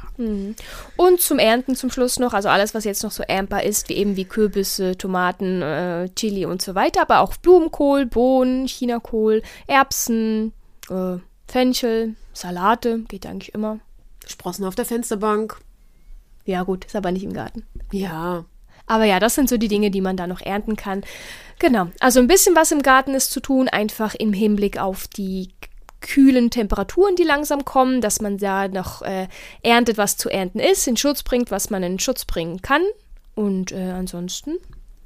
Und 0.98 1.22
zum 1.22 1.40
Ernten 1.40 1.76
zum 1.76 1.92
Schluss 1.92 2.20
noch, 2.20 2.34
also 2.34 2.50
alles, 2.50 2.74
was 2.74 2.84
jetzt 2.84 3.04
noch 3.04 3.12
so 3.12 3.24
erntbar 3.24 3.64
ist, 3.64 3.90
wie 3.90 3.94
eben 3.94 4.16
wie 4.16 4.26
Kürbisse, 4.26 4.98
Tomaten, 4.98 5.62
äh, 5.62 6.10
Chili 6.16 6.46
und 6.46 6.62
so 6.62 6.76
weiter, 6.76 7.02
aber 7.02 7.20
auch 7.20 7.36
Blumenkohl, 7.38 8.06
Bohnen, 8.06 8.68
Chinakohl, 8.68 9.42
Erbsen, 9.68 10.54
äh, 10.90 11.18
Fenchel, 11.48 12.16
Salate, 12.34 13.00
geht 13.08 13.26
eigentlich 13.26 13.54
immer. 13.54 13.80
Sprossen 14.26 14.66
auf 14.66 14.76
der 14.76 14.86
Fensterbank. 14.86 15.58
Ja 16.46 16.64
gut, 16.64 16.86
ist 16.86 16.96
aber 16.96 17.12
nicht 17.12 17.24
im 17.24 17.34
Garten. 17.34 17.64
Ja. 17.92 18.46
Aber 18.86 19.06
ja, 19.06 19.20
das 19.20 19.36
sind 19.36 19.48
so 19.48 19.58
die 19.58 19.70
Dinge, 19.70 19.92
die 19.92 20.02
man 20.02 20.18
da 20.18 20.28
noch 20.28 20.42
ernten 20.42 20.76
kann. 20.76 21.04
Genau, 21.60 21.88
also 22.00 22.20
ein 22.20 22.28
bisschen 22.28 22.56
was 22.56 22.72
im 22.72 22.82
Garten 22.82 23.14
ist 23.14 23.32
zu 23.32 23.40
tun, 23.40 23.70
einfach 23.70 24.16
im 24.16 24.34
Hinblick 24.34 24.78
auf 24.78 25.08
die 25.08 25.50
kühlen 26.04 26.52
Temperaturen, 26.52 27.16
die 27.16 27.24
langsam 27.24 27.66
kommen, 27.66 28.00
dass 28.02 28.22
man 28.22 28.38
da 28.38 28.68
noch 28.68 29.02
äh, 29.02 29.28
erntet, 29.64 29.98
was 29.98 30.18
zu 30.18 30.30
ernten 30.30 30.60
ist, 30.60 30.88
in 30.88 30.98
Schutz 30.98 31.24
bringt, 31.24 31.50
was 31.50 31.72
man 31.72 31.82
in 31.82 31.98
Schutz 31.98 32.26
bringen 32.26 32.62
kann. 32.62 32.84
Und 33.34 33.72
äh, 33.72 33.90
ansonsten 33.90 34.60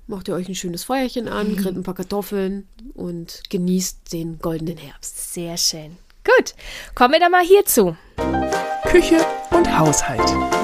Macht 0.10 0.30
ihr 0.30 0.36
euch 0.36 0.48
ein 0.48 0.56
schönes 0.56 0.86
Feuerchen 0.86 1.28
an, 1.28 1.58
grillt 1.58 1.76
ein 1.76 1.84
paar 1.84 1.94
Kartoffeln 1.94 2.66
und 2.94 3.44
genießt 3.50 4.14
den 4.14 4.40
goldenen 4.40 4.78
Herbst. 4.78 5.34
sehr 5.34 5.58
schön. 5.58 5.98
Gut, 6.24 6.56
kommen 6.96 7.14
wir 7.14 7.20
dann 7.20 7.32
mal 7.32 7.44
hierzu. 7.44 7.98
Küche 8.86 9.26
und 9.52 9.78
Haushalt. 9.78 10.57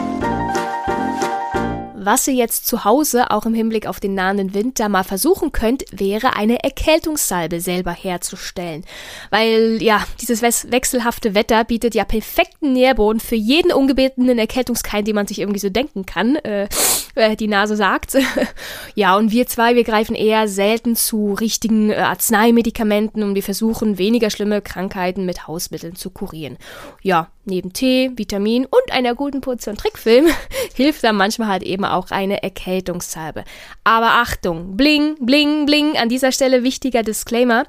Was 2.05 2.27
ihr 2.27 2.33
jetzt 2.33 2.67
zu 2.67 2.83
Hause 2.83 3.31
auch 3.31 3.45
im 3.45 3.53
Hinblick 3.53 3.88
auf 3.88 4.00
den 4.00 4.13
nahenden 4.13 4.53
Winter 4.53 4.89
mal 4.89 5.03
versuchen 5.03 5.51
könnt, 5.51 5.86
wäre 5.91 6.36
eine 6.36 6.63
Erkältungssalbe 6.63 7.62
selber 7.62 7.91
herzustellen. 7.91 8.83
Weil 9.29 9.81
ja, 9.81 10.05
dieses 10.22 10.41
wechselhafte 10.41 11.36
Wetter 11.36 11.63
bietet 11.63 11.95
ja 11.95 12.03
perfekten 12.03 12.74
Nährboden 12.74 13.19
für 13.19 13.36
jeden 13.36 13.72
ungebetenen 13.72 14.38
Erkältungskeim, 14.38 15.05
den 15.05 15.15
man 15.15 15.27
sich 15.27 15.39
irgendwie 15.39 15.60
so 15.60 15.69
denken 15.69 16.05
kann. 16.05 16.36
Äh, 16.38 16.67
die 17.15 17.48
Nase 17.48 17.75
sagt. 17.75 18.17
ja, 18.96 19.15
und 19.15 19.32
wir 19.32 19.48
zwei, 19.48 19.75
wir 19.75 19.84
greifen 19.84 20.15
eher 20.15 20.48
selten 20.48 20.96
zu 20.96 21.34
richtigen 21.34 21.91
äh, 21.91 21.96
Arzneimedikamenten 21.96 23.24
und 23.24 23.36
wir 23.36 23.43
versuchen 23.43 23.98
weniger 23.98 24.29
schlimme 24.29 24.62
Krankheiten 24.62 25.25
mit 25.25 25.48
Hausmitteln 25.48 25.96
zu 25.96 26.10
kurieren. 26.10 26.58
Ja, 27.01 27.29
neben 27.46 27.74
Tee, 27.74 28.12
Vitamin 28.15 28.65
und 28.65 28.91
einer 28.91 29.15
guten 29.15 29.41
Portion 29.41 29.75
Trickfilm 29.75 30.27
hilft 30.75 31.03
dann 31.03 31.15
manchmal 31.15 31.50
halt 31.50 31.63
eben 31.63 31.86
auch 31.86 32.10
eine 32.12 32.41
Erkältungssalbe. 32.41 33.43
Aber 33.84 34.13
Achtung, 34.13 34.75
bling, 34.75 35.15
bling, 35.20 35.65
bling, 35.65 35.98
an 35.98 36.10
dieser 36.10 36.32
Stelle 36.32 36.63
wichtiger 36.63 37.03
Disclaimer. 37.03 37.65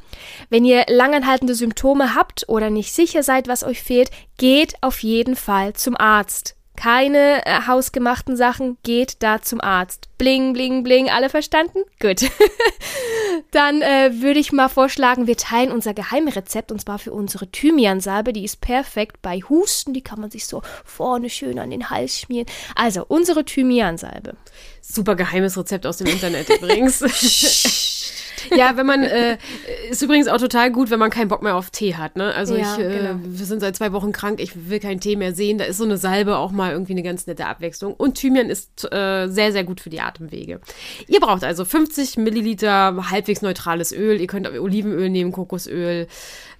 Wenn 0.48 0.64
ihr 0.64 0.84
langanhaltende 0.88 1.54
Symptome 1.54 2.14
habt 2.14 2.48
oder 2.48 2.70
nicht 2.70 2.92
sicher 2.92 3.22
seid, 3.22 3.48
was 3.48 3.64
euch 3.64 3.82
fehlt, 3.82 4.10
geht 4.38 4.74
auf 4.80 5.02
jeden 5.02 5.36
Fall 5.36 5.74
zum 5.74 5.96
Arzt. 5.96 6.56
Keine 6.76 7.46
äh, 7.46 7.66
hausgemachten 7.66 8.36
Sachen, 8.36 8.76
geht 8.82 9.22
da 9.22 9.40
zum 9.40 9.60
Arzt. 9.60 10.08
Bling, 10.18 10.52
bling, 10.52 10.82
bling, 10.82 11.08
alle 11.08 11.30
verstanden? 11.30 11.80
Gut. 12.00 12.22
Dann 13.50 13.82
äh, 13.82 14.10
würde 14.20 14.40
ich 14.40 14.52
mal 14.52 14.68
vorschlagen, 14.68 15.26
wir 15.26 15.36
teilen 15.36 15.70
unser 15.70 15.94
Geheimrezept 15.94 16.72
und 16.72 16.80
zwar 16.80 16.98
für 16.98 17.12
unsere 17.12 17.48
Thymiansalbe. 17.48 18.32
Die 18.32 18.44
ist 18.44 18.60
perfekt 18.60 19.22
bei 19.22 19.40
Husten, 19.48 19.94
die 19.94 20.02
kann 20.02 20.20
man 20.20 20.30
sich 20.30 20.46
so 20.46 20.62
vorne 20.84 21.30
schön 21.30 21.58
an 21.58 21.70
den 21.70 21.90
Hals 21.90 22.20
schmieren. 22.20 22.46
Also 22.74 23.04
unsere 23.06 23.44
Thymiansalbe. 23.44 24.34
Super 24.80 25.14
geheimes 25.14 25.56
Rezept 25.56 25.86
aus 25.86 25.98
dem 25.98 26.08
Internet 26.08 26.48
übrigens. 26.48 27.00
Ja, 28.56 28.76
wenn 28.76 28.86
man, 28.86 29.02
äh, 29.02 29.38
ist 29.90 30.02
übrigens 30.02 30.28
auch 30.28 30.38
total 30.38 30.70
gut, 30.70 30.90
wenn 30.90 30.98
man 30.98 31.10
keinen 31.10 31.28
Bock 31.28 31.42
mehr 31.42 31.56
auf 31.56 31.70
Tee 31.70 31.94
hat, 31.94 32.16
ne? 32.16 32.34
Also 32.34 32.56
Ja, 32.56 32.74
ich, 32.74 32.84
äh, 32.84 32.98
genau. 32.98 33.20
wir 33.22 33.46
sind 33.46 33.60
seit 33.60 33.76
zwei 33.76 33.92
Wochen 33.92 34.12
krank, 34.12 34.40
ich 34.40 34.68
will 34.68 34.80
keinen 34.80 35.00
Tee 35.00 35.16
mehr 35.16 35.34
sehen. 35.34 35.58
Da 35.58 35.64
ist 35.64 35.78
so 35.78 35.84
eine 35.84 35.96
Salbe 35.96 36.36
auch 36.36 36.52
mal 36.52 36.72
irgendwie 36.72 36.92
eine 36.92 37.02
ganz 37.02 37.26
nette 37.26 37.46
Abwechslung. 37.46 37.94
Und 37.94 38.16
Thymian 38.16 38.50
ist 38.50 38.84
äh, 38.92 39.28
sehr, 39.28 39.52
sehr 39.52 39.64
gut 39.64 39.80
für 39.80 39.90
die 39.90 40.00
Atemwege. 40.00 40.60
Ihr 41.06 41.20
braucht 41.20 41.44
also 41.44 41.64
50 41.64 42.16
Milliliter 42.18 42.96
halbwegs 43.10 43.42
neutrales 43.42 43.92
Öl. 43.92 44.20
Ihr 44.20 44.26
könnt 44.26 44.48
Olivenöl 44.48 45.10
nehmen, 45.10 45.32
Kokosöl, 45.32 46.06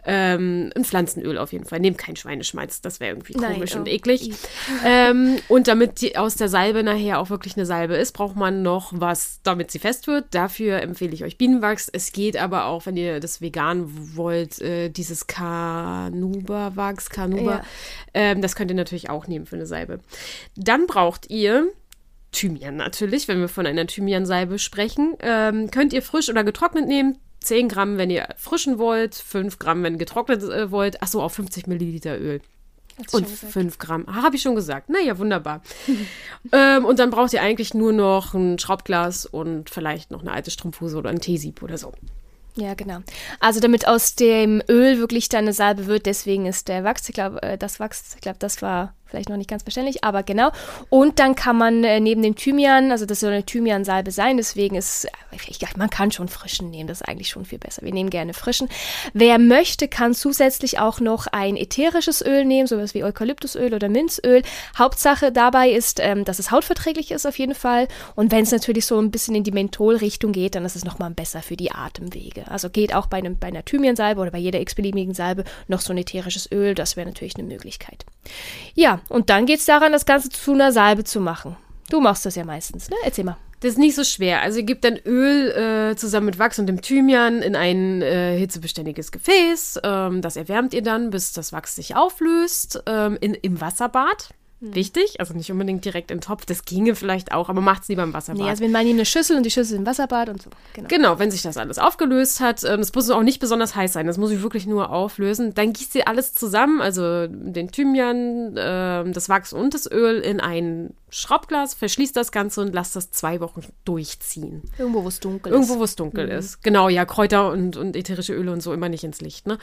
ähm, 0.07 0.71
ein 0.75 0.85
Pflanzenöl 0.85 1.39
auf 1.39 1.53
jeden 1.53 1.65
Fall. 1.65 1.81
Nehmt 1.81 1.99
kein 1.99 2.17
Schweineschmalz, 2.17 2.81
das 2.81 3.01
wäre 3.01 3.13
irgendwie 3.13 3.35
Nein, 3.35 3.55
komisch 3.55 3.75
oh. 3.75 3.79
und 3.79 3.89
eklig. 3.89 4.33
ähm, 4.85 5.37
und 5.49 5.69
damit 5.69 6.01
die 6.01 6.17
aus 6.17 6.35
der 6.37 6.49
Salbe 6.49 6.83
nachher 6.83 7.19
auch 7.19 7.31
wirklich 7.31 7.57
eine 7.57 7.67
Salbe 7.67 7.97
ist, 7.97 8.13
braucht 8.13 8.37
man 8.37 8.63
noch 8.63 8.93
was, 8.95 9.41
damit 9.43 9.71
sie 9.71 9.79
fest 9.79 10.07
wird. 10.07 10.27
Dafür 10.33 10.81
empfehle 10.81 11.13
ich 11.13 11.25
euch 11.25 11.39
Bienenwachs. 11.39 11.89
Es 11.89 12.13
geht 12.13 12.37
aber 12.37 12.67
auch, 12.67 12.87
wenn 12.87 12.97
ihr 12.97 13.21
das 13.21 13.41
vegan 13.41 14.17
wollt, 14.17 14.61
äh, 14.61 14.91
dieses 14.91 15.27
Kanuba-Wachs, 15.27 17.11
Kanuba. 17.11 17.57
Ja. 17.57 17.65
Ähm, 18.13 18.43
das 18.43 18.57
könnt 18.57 18.71
ihr 18.71 18.77
natürlich 18.77 19.11
auch 19.11 19.27
nehmen 19.27 19.47
für 19.47 19.57
eine 19.57 19.67
Salbe. 19.67 20.01
Dann 20.57 20.87
braucht 20.87 21.31
ihr 21.31 21.69
Thymian 22.35 22.77
natürlich, 22.77 23.29
wenn 23.29 23.41
wir 23.41 23.49
von 23.49 23.67
einer 23.67 23.87
Thymiansalbe 23.87 24.59
sprechen. 24.59 25.15
Ähm, 25.21 25.71
könnt 25.71 25.93
ihr 25.93 26.03
frisch 26.03 26.29
oder 26.29 26.45
getrocknet 26.45 26.87
nehmen. 26.87 27.19
10 27.45 27.69
Gramm, 27.69 27.99
wenn 27.99 28.11
ihr 28.11 28.29
frischen 28.37 28.79
wollt, 28.79 29.15
5 29.15 29.59
Gramm, 29.59 29.83
wenn 29.83 29.99
getrocknet 29.99 30.43
äh, 30.43 30.71
wollt. 30.71 31.03
Achso, 31.03 31.23
auf 31.23 31.35
50 31.35 31.67
Milliliter 31.67 32.19
Öl. 32.19 32.41
Und 33.13 33.27
5 33.27 33.79
Gramm. 33.79 34.05
Ah, 34.07 34.23
habe 34.23 34.37
ich 34.37 34.43
schon 34.43 34.55
gesagt. 34.55 34.89
Naja, 34.89 35.19
wunderbar. 35.19 35.63
ähm, 36.53 36.85
und 36.85 36.99
dann 36.99 37.11
braucht 37.11 37.33
ihr 37.33 37.43
eigentlich 37.43 37.75
nur 37.75 37.93
noch 37.93 38.35
ein 38.35 38.59
Schraubglas 38.59 39.27
und 39.27 39.69
vielleicht 39.69 40.11
noch 40.11 40.21
eine 40.21 40.33
alte 40.33 40.51
Strumpfhose 40.51 40.97
oder 40.97 41.11
ein 41.11 41.21
Teesieb 41.21 41.63
oder 41.63 41.77
so. 41.77 41.93
Ja, 42.57 42.75
genau. 42.75 43.01
Also 43.41 43.59
damit 43.59 43.89
aus 43.89 44.15
dem 44.15 44.63
Öl 44.69 44.99
wirklich 44.99 45.29
dann 45.29 45.45
eine 45.45 45.53
Salbe 45.53 45.87
wird, 45.87 46.07
deswegen 46.07 46.47
ist 46.47 46.69
der 46.69 46.85
Wachs, 46.85 47.09
ich 47.09 47.15
glaube, 47.15 47.43
äh, 47.43 47.59
das 47.59 47.81
Wachs, 47.81 48.15
ich 48.15 48.21
glaube, 48.21 48.39
das 48.39 48.63
war 48.63 48.95
vielleicht 49.15 49.29
noch 49.29 49.37
nicht 49.37 49.51
ganz 49.51 49.63
verständlich, 49.63 50.03
aber 50.03 50.25
genau. 50.25 50.51
Und 50.91 51.21
dann 51.21 51.37
kann 51.37 51.57
man 51.57 51.85
äh, 51.85 52.01
neben 52.01 52.21
dem 52.23 52.35
Thymian, 52.35 52.91
also 52.91 53.07
das 53.07 53.21
soll 53.21 53.33
eine 53.33 53.47
Thymiansalbe 53.47 54.11
sein, 54.11 54.37
deswegen 54.37 54.75
ist, 54.75 55.05
äh, 55.05 55.37
ich, 55.47 55.61
man 55.77 55.89
kann 55.89 56.11
schon 56.11 56.29
frischen 56.29 56.71
nehmen, 56.71 56.89
das 56.89 57.01
ist 57.01 57.09
eigentlich 57.09 57.29
schon 57.29 57.45
viel 57.45 57.59
besser. 57.59 57.83
Wir 57.83 57.93
nehmen 57.93 58.11
gerne 58.11 58.35
frischen. 58.35 58.69
Wer 59.13 59.39
möchte, 59.39 59.87
kann 59.87 60.15
zusätzlich 60.15 60.81
auch 60.81 60.99
noch 60.99 61.29
ein 61.29 61.57
ätherisches 61.57 62.23
Öl 62.23 62.45
nehmen, 62.45 62.67
sowas 62.67 62.95
wie 62.95 63.05
Eukalyptusöl 63.05 63.73
oder 63.73 63.89
Minzöl. 63.89 64.43
Hauptsache 64.77 65.31
dabei 65.31 65.71
ist, 65.71 66.01
ähm, 66.01 66.25
dass 66.25 66.41
es 66.41 66.51
hautverträglich 66.51 67.13
ist 67.13 67.27
auf 67.27 67.39
jeden 67.39 67.55
Fall. 67.55 67.87
Und 68.17 68.33
wenn 68.33 68.43
es 68.43 68.51
natürlich 68.51 68.87
so 68.87 68.99
ein 68.99 69.13
bisschen 69.13 69.37
in 69.37 69.45
die 69.45 69.53
Mentholrichtung 69.53 70.33
geht, 70.33 70.57
dann 70.57 70.65
ist 70.65 70.75
es 70.75 70.85
nochmal 70.85 71.11
besser 71.11 71.41
für 71.41 71.57
die 71.57 71.71
Atemwege. 71.71 72.51
Also 72.51 72.69
geht 72.69 72.93
auch 72.95 73.07
bei, 73.07 73.19
einem, 73.19 73.39
bei 73.39 73.47
einer 73.47 73.65
Thymiansalbe 73.65 74.21
oder 74.21 74.33
bei 74.33 74.39
jeder 74.39 74.61
x-beliebigen 74.61 75.15
Salbe 75.15 75.45
noch 75.69 75.81
so 75.81 75.93
ein 75.93 75.99
ätherisches 75.99 76.51
Öl, 76.51 76.75
das 76.75 76.97
wäre 76.97 77.07
natürlich 77.07 77.37
eine 77.37 77.45
Möglichkeit. 77.45 78.05
Ja, 78.75 79.01
und 79.09 79.31
dann 79.31 79.47
geht 79.47 79.61
es 79.61 79.67
daran, 79.67 79.93
das 79.93 80.07
Ganze 80.07 80.29
zu 80.29 80.53
einer 80.53 80.73
Salbe 80.73 81.05
zu 81.05 81.21
machen. 81.21 81.57
Du 81.91 82.01
machst 82.01 82.27
das 82.27 82.35
ja 82.35 82.45
meistens, 82.45 82.91
ne? 82.91 82.97
Erzähl 83.05 83.25
mal. 83.25 83.37
Das 83.61 83.73
ist 83.73 83.79
nicht 83.79 83.95
so 83.95 84.05
schwer. 84.05 84.43
Also 84.43 84.59
ihr 84.59 84.65
gebt 84.65 84.85
dann 84.85 84.99
Öl 85.07 85.51
äh, 85.51 85.97
zusammen 85.97 86.27
mit 86.27 86.39
Wachs 86.39 86.59
und 86.59 86.67
dem 86.67 86.83
Thymian 86.83 87.41
in 87.41 87.57
ein 87.57 88.03
äh, 88.03 88.37
hitzebeständiges 88.37 89.11
Gefäß. 89.11 89.81
Ähm, 89.83 90.21
das 90.21 90.37
erwärmt 90.37 90.75
ihr 90.75 90.83
dann, 90.83 91.09
bis 91.09 91.33
das 91.33 91.53
Wachs 91.53 91.77
sich 91.77 91.97
auflöst. 91.97 92.83
Ähm, 92.87 93.17
in, 93.21 93.33
Im 93.33 93.63
Wasserbad. 93.63 94.35
Wichtig, 94.61 95.21
also 95.21 95.35
nicht 95.35 95.51
unbedingt 95.51 95.85
direkt 95.85 96.11
in 96.11 96.19
den 96.19 96.23
Topf. 96.23 96.47
Das 96.47 96.65
ginge 96.65 96.95
vielleicht 96.95 97.33
auch, 97.33 97.49
aber 97.49 97.61
macht 97.61 97.83
es 97.83 97.89
lieber 97.89 98.03
im 98.03 98.15
Wasserbad. 98.15 98.43
Nee, 98.43 98.49
also 98.49 98.63
wir 98.63 98.71
meinen 98.71 98.91
eine 98.91 99.05
Schüssel 99.05 99.37
und 99.37 99.45
die 99.45 99.51
Schüssel 99.51 99.77
im 99.77 99.87
Wasserbad 99.87 100.29
und 100.29 100.43
so. 100.43 100.51
Genau. 100.73 100.89
Genau, 100.89 101.19
wenn 101.19 101.31
sich 101.31 101.43
das 101.43 101.57
alles 101.57 101.79
aufgelöst 101.79 102.41
hat, 102.41 102.65
ähm, 102.65 102.81
es 102.81 102.95
muss 102.95 103.11
auch 103.11 103.23
nicht 103.23 103.41
besonders 103.41 103.75
heiß 103.75 103.93
sein, 103.93 104.07
das 104.07 104.17
muss 104.17 104.31
ich 104.31 104.43
wirklich 104.43 104.67
nur 104.67 104.91
auflösen. 104.91 105.55
Dann 105.55 105.73
gießt 105.73 105.95
ihr 105.97 106.09
alles 106.09 106.35
zusammen, 106.35 106.81
also 106.81 107.27
den 107.27 107.71
Thymian, 107.71 108.55
ähm, 108.57 109.13
das 109.13 109.29
Wachs 109.29 109.53
und 109.53 109.75
das 109.75 109.91
Öl 109.91 110.21
in 110.21 110.41
ein 110.41 110.95
Schraubglas, 111.17 111.75
verschließt 111.75 112.17
das 112.17 112.33
Ganze 112.33 112.61
und 112.61 112.75
lasst 112.75 112.97
das 112.97 113.13
zwei 113.13 113.39
Wochen 113.41 113.63
durchziehen. 113.85 114.63
Irgendwo, 114.77 115.05
wo 115.05 115.09
es 115.09 115.21
dunkel 115.21 115.53
Irgendwo, 115.53 115.75
ist. 115.75 115.79
wo 115.79 115.85
es 115.85 115.95
dunkel 115.95 116.29
ist. 116.29 116.61
Genau, 116.65 116.89
ja, 116.89 117.05
Kräuter 117.05 117.53
und, 117.53 117.77
und 117.77 117.95
ätherische 117.95 118.35
Öle 118.35 118.51
und 118.51 118.65
so 118.65 118.73
immer 118.73 118.89
nicht 118.89 119.05
ins 119.05 119.21
Licht, 119.21 119.47
ne? 119.47 119.59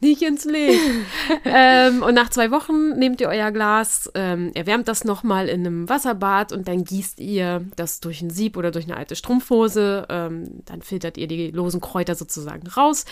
Nicht 0.00 0.22
ins 0.22 0.44
Licht. 0.44 0.80
ähm, 1.44 2.02
und 2.02 2.14
nach 2.14 2.28
zwei 2.30 2.50
Wochen 2.50 2.98
nehmt 2.98 3.20
ihr 3.20 3.28
euer 3.28 3.52
Glas, 3.52 4.10
ähm, 4.16 4.50
erwärmt 4.54 4.88
das 4.88 5.04
nochmal 5.04 5.48
in 5.48 5.64
einem 5.64 5.88
Wasserbad 5.88 6.50
und 6.50 6.66
dann 6.66 6.82
gießt 6.82 7.20
ihr 7.20 7.64
das 7.76 8.00
durch 8.00 8.20
ein 8.20 8.30
Sieb 8.30 8.56
oder 8.56 8.72
durch 8.72 8.86
eine 8.86 8.96
alte 8.96 9.14
Strumpfhose. 9.14 10.06
Ähm, 10.08 10.64
dann 10.64 10.82
filtert 10.82 11.18
ihr 11.18 11.28
die 11.28 11.52
losen 11.52 11.80
Kräuter 11.80 12.16
sozusagen 12.16 12.66
raus 12.66 13.04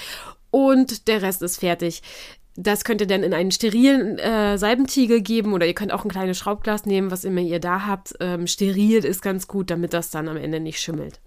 und 0.51 1.07
der 1.07 1.23
Rest 1.23 1.43
ist 1.43 1.61
fertig. 1.61 2.03
Das 2.57 2.85
könnt 2.85 3.01
ihr 3.01 3.09
dann 3.09 3.25
in 3.25 3.35
einen 3.35 3.51
sterilen 3.51 4.19
äh, 4.19 4.57
Salbentiegel 4.59 5.23
geben 5.23 5.53
oder 5.53 5.67
ihr 5.67 5.75
könnt 5.75 5.93
auch 5.93 6.05
ein 6.05 6.11
kleines 6.11 6.39
Schraubglas 6.39 6.87
nehmen, 6.87 7.11
was 7.11 7.25
immer 7.25 7.41
ihr 7.41 7.59
da 7.59 7.87
habt. 7.87 8.15
Ähm, 8.21 8.47
steril 8.47 9.05
ist 9.05 9.23
ganz 9.23 9.49
gut, 9.49 9.71
damit 9.71 9.93
das 9.93 10.11
dann 10.11 10.29
am 10.29 10.37
Ende 10.37 10.61
nicht 10.61 10.81
schimmelt. 10.81 11.21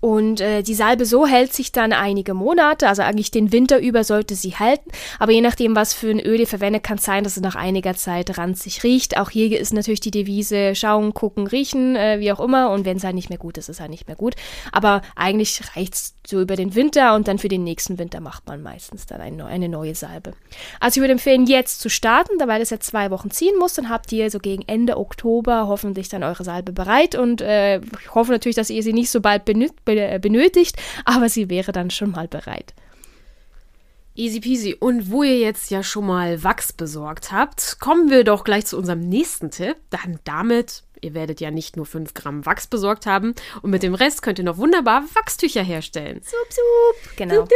Und 0.00 0.40
äh, 0.40 0.62
die 0.62 0.74
Salbe 0.74 1.04
so 1.06 1.26
hält 1.26 1.52
sich 1.52 1.72
dann 1.72 1.92
einige 1.92 2.34
Monate, 2.34 2.88
also 2.88 3.02
eigentlich 3.02 3.30
den 3.30 3.52
Winter 3.52 3.78
über 3.80 4.04
sollte 4.04 4.34
sie 4.34 4.56
halten. 4.56 4.90
Aber 5.18 5.32
je 5.32 5.40
nachdem, 5.40 5.76
was 5.76 5.94
für 5.94 6.10
ein 6.10 6.20
Öl 6.20 6.40
ihr 6.40 6.46
verwendet, 6.46 6.82
kann 6.82 6.98
es 6.98 7.04
sein, 7.04 7.24
dass 7.24 7.36
es 7.36 7.42
nach 7.42 7.54
einiger 7.54 7.94
Zeit 7.94 8.36
ranzig 8.38 8.82
riecht. 8.82 9.18
Auch 9.18 9.30
hier 9.30 9.58
ist 9.58 9.72
natürlich 9.72 10.00
die 10.00 10.10
Devise 10.10 10.74
schauen, 10.74 11.14
gucken, 11.14 11.46
riechen, 11.46 11.96
äh, 11.96 12.20
wie 12.20 12.32
auch 12.32 12.40
immer. 12.40 12.70
Und 12.70 12.84
wenn 12.84 12.96
es 12.96 13.04
halt 13.04 13.14
nicht 13.14 13.28
mehr 13.28 13.38
gut 13.38 13.58
ist, 13.58 13.68
ist 13.68 13.76
es 13.76 13.80
halt 13.80 13.90
nicht 13.90 14.06
mehr 14.06 14.16
gut. 14.16 14.34
Aber 14.72 15.02
eigentlich 15.14 15.60
reicht 15.76 15.94
es 15.94 16.14
so 16.26 16.40
über 16.40 16.56
den 16.56 16.74
Winter 16.74 17.14
und 17.14 17.28
dann 17.28 17.38
für 17.38 17.48
den 17.48 17.64
nächsten 17.64 17.98
Winter 17.98 18.20
macht 18.20 18.46
man 18.46 18.62
meistens 18.62 19.06
dann 19.06 19.20
ein, 19.20 19.36
neu- 19.36 19.46
eine 19.46 19.68
neue 19.68 19.94
Salbe. 19.94 20.32
Also 20.80 20.98
ich 20.98 21.02
würde 21.02 21.12
empfehlen, 21.12 21.46
jetzt 21.46 21.80
zu 21.80 21.90
starten, 21.90 22.38
da 22.38 22.48
weil 22.48 22.62
es 22.62 22.70
ja 22.70 22.80
zwei 22.80 23.10
Wochen 23.10 23.30
ziehen 23.30 23.58
muss. 23.58 23.74
Dann 23.74 23.88
habt 23.88 24.10
ihr 24.12 24.30
so 24.30 24.38
gegen 24.38 24.62
Ende 24.66 24.96
Oktober 24.96 25.66
hoffentlich 25.68 26.08
dann 26.08 26.22
eure 26.22 26.44
Salbe 26.44 26.72
bereit. 26.72 27.14
Und 27.14 27.40
äh, 27.40 27.78
ich 27.78 28.14
hoffe 28.14 28.32
natürlich, 28.32 28.56
dass 28.56 28.70
ihr 28.70 28.82
sie 28.82 28.92
nicht 28.92 29.10
so 29.12 29.20
bald 29.20 29.48
äh, 29.48 30.18
benötigt, 30.20 30.76
aber 31.04 31.28
sie 31.28 31.48
wäre 31.50 31.72
dann 31.72 31.90
schon 31.90 32.10
mal 32.10 32.28
bereit. 32.28 32.74
Easy 34.14 34.40
peasy. 34.40 34.74
Und 34.78 35.10
wo 35.10 35.22
ihr 35.22 35.38
jetzt 35.38 35.70
ja 35.70 35.82
schon 35.82 36.06
mal 36.06 36.44
Wachs 36.44 36.72
besorgt 36.72 37.32
habt, 37.32 37.78
kommen 37.80 38.10
wir 38.10 38.24
doch 38.24 38.44
gleich 38.44 38.66
zu 38.66 38.76
unserem 38.76 39.00
nächsten 39.00 39.50
Tipp. 39.50 39.76
Dann 39.88 40.18
damit, 40.24 40.82
ihr 41.02 41.14
werdet 41.14 41.40
ja 41.40 41.50
nicht 41.50 41.76
nur 41.76 41.84
5 41.84 42.14
Gramm 42.14 42.46
Wachs 42.46 42.66
besorgt 42.66 43.06
haben 43.06 43.34
und 43.60 43.70
mit 43.70 43.82
dem 43.82 43.94
Rest 43.94 44.22
könnt 44.22 44.38
ihr 44.38 44.44
noch 44.44 44.56
wunderbar 44.56 45.02
Wachstücher 45.14 45.62
herstellen. 45.62 46.20
Sup, 46.22 46.46
sup. 46.50 47.16
Genau. 47.16 47.48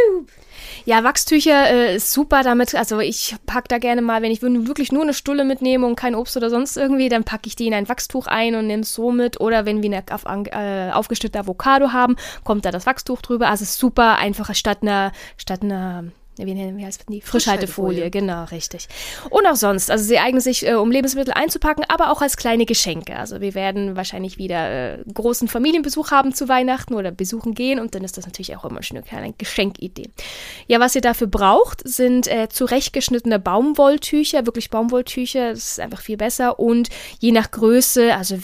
Ja, 0.84 1.04
Wachstücher 1.04 1.70
äh, 1.70 1.96
ist 1.96 2.12
super 2.12 2.42
damit. 2.42 2.74
Also 2.74 3.00
ich 3.00 3.36
packe 3.46 3.68
da 3.68 3.78
gerne 3.78 4.02
mal, 4.02 4.22
wenn 4.22 4.30
ich 4.30 4.42
wirklich 4.42 4.92
nur 4.92 5.02
eine 5.02 5.14
Stulle 5.14 5.44
mitnehme 5.44 5.86
und 5.86 5.96
kein 5.96 6.14
Obst 6.14 6.36
oder 6.36 6.50
sonst 6.50 6.76
irgendwie, 6.76 7.08
dann 7.08 7.24
packe 7.24 7.46
ich 7.46 7.56
die 7.56 7.66
in 7.66 7.74
ein 7.74 7.88
Wachstuch 7.88 8.26
ein 8.26 8.54
und 8.54 8.66
nehme 8.66 8.82
es 8.82 8.92
so 8.92 9.12
mit. 9.12 9.40
Oder 9.40 9.64
wenn 9.64 9.82
wir 9.82 9.90
eine 9.90 10.04
auf, 10.10 10.24
äh, 10.24 10.90
aufgeschnittene 10.92 11.44
Avocado 11.44 11.92
haben, 11.92 12.16
kommt 12.44 12.64
da 12.64 12.70
das 12.70 12.86
Wachstuch 12.86 13.22
drüber. 13.22 13.48
Also 13.48 13.62
es 13.62 13.70
ist 13.70 13.78
super 13.78 14.16
einfach 14.16 14.54
statt 14.54 14.78
einer, 14.82 15.12
statt 15.36 15.62
einer 15.62 16.04
wie, 16.38 16.54
nennen- 16.54 16.76
wie 16.76 16.84
heißt 16.84 17.04
die? 17.08 17.20
Frischhaltefolie, 17.20 18.02
Frischhaltefolie. 18.02 18.10
genau, 18.10 18.44
richtig. 18.44 18.88
Und 19.30 19.46
auch 19.46 19.56
sonst. 19.56 19.90
Also 19.90 20.04
sie 20.04 20.18
eignen 20.18 20.40
sich, 20.40 20.66
äh, 20.66 20.74
um 20.74 20.90
Lebensmittel 20.90 21.32
einzupacken, 21.34 21.84
aber 21.88 22.10
auch 22.10 22.20
als 22.22 22.36
kleine 22.36 22.66
Geschenke. 22.66 23.16
Also 23.16 23.40
wir 23.40 23.54
werden 23.54 23.96
wahrscheinlich 23.96 24.38
wieder 24.38 24.98
äh, 24.98 25.04
großen 25.12 25.48
Familienbesuch 25.48 26.10
haben 26.10 26.34
zu 26.34 26.48
Weihnachten 26.48 26.94
oder 26.94 27.10
besuchen 27.10 27.54
gehen 27.54 27.80
und 27.80 27.94
dann 27.94 28.04
ist 28.04 28.16
das 28.18 28.26
natürlich 28.26 28.56
auch 28.56 28.64
immer 28.64 28.82
schon 28.82 28.96
eine 28.98 29.06
kleine 29.06 29.32
Geschenkidee. 29.36 30.10
Ja, 30.66 30.80
was 30.80 30.94
ihr 30.94 31.00
dafür 31.00 31.26
braucht, 31.26 31.86
sind 31.88 32.26
äh, 32.26 32.48
zurechtgeschnittene 32.48 33.38
Baumwolltücher, 33.38 34.46
wirklich 34.46 34.70
Baumwolltücher, 34.70 35.50
das 35.50 35.70
ist 35.70 35.80
einfach 35.80 36.00
viel 36.00 36.16
besser 36.16 36.58
und 36.58 36.88
je 37.18 37.32
nach 37.32 37.50
Größe, 37.50 38.14
also 38.14 38.36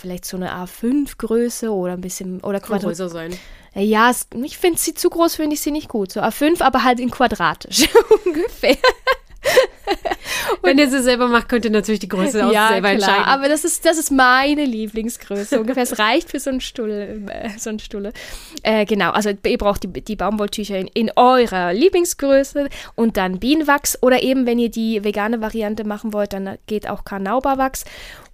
vielleicht 0.00 0.24
so 0.24 0.36
eine 0.36 0.52
A5-Größe 0.52 1.70
oder 1.70 1.92
ein 1.94 2.00
bisschen, 2.00 2.40
oder 2.40 2.60
Kann 2.60 2.80
größer 2.80 3.08
sein. 3.08 3.32
Ja, 3.74 4.10
es, 4.10 4.26
ich 4.42 4.58
finde 4.58 4.78
sie 4.78 4.94
zu 4.94 5.08
groß, 5.08 5.36
finde 5.36 5.54
ich 5.54 5.60
sie 5.60 5.70
nicht 5.70 5.88
gut. 5.88 6.12
So 6.12 6.20
A5, 6.20 6.62
aber 6.62 6.84
halt 6.84 7.00
in 7.00 7.10
quadratisch 7.10 7.88
ungefähr. 8.26 8.76
Wenn 10.62 10.78
ihr 10.78 10.88
sie 10.88 11.02
selber 11.02 11.28
macht, 11.28 11.48
könnt 11.48 11.64
ihr 11.64 11.70
natürlich 11.70 12.00
die 12.00 12.08
Größe 12.08 12.46
auch 12.46 12.52
ja, 12.52 12.68
selber 12.68 12.94
klar. 12.94 13.08
entscheiden. 13.08 13.24
Aber 13.24 13.48
das 13.48 13.64
ist, 13.64 13.84
das 13.84 13.98
ist 13.98 14.10
meine 14.10 14.64
Lieblingsgröße. 14.64 15.60
Ungefähr. 15.60 15.82
Es 15.82 15.98
reicht 15.98 16.30
für 16.30 16.38
so 16.38 16.50
einen 16.50 16.60
Stuhl, 16.60 17.24
äh, 17.28 17.50
so 17.58 17.70
einen 17.70 17.78
Stulle. 17.78 18.12
Äh, 18.62 18.84
genau, 18.84 19.10
also 19.10 19.30
ihr 19.30 19.58
braucht 19.58 19.82
die, 19.82 19.88
die 19.88 20.16
Baumwolltücher 20.16 20.78
in, 20.78 20.86
in 20.88 21.10
eurer 21.16 21.72
Lieblingsgröße 21.72 22.68
und 22.94 23.16
dann 23.16 23.40
Bienenwachs 23.40 23.98
oder 24.02 24.22
eben, 24.22 24.46
wenn 24.46 24.58
ihr 24.58 24.70
die 24.70 25.02
vegane 25.02 25.40
Variante 25.40 25.84
machen 25.84 26.12
wollt, 26.12 26.32
dann 26.32 26.58
geht 26.66 26.88
auch 26.88 27.04
Karnauberwachs. 27.04 27.84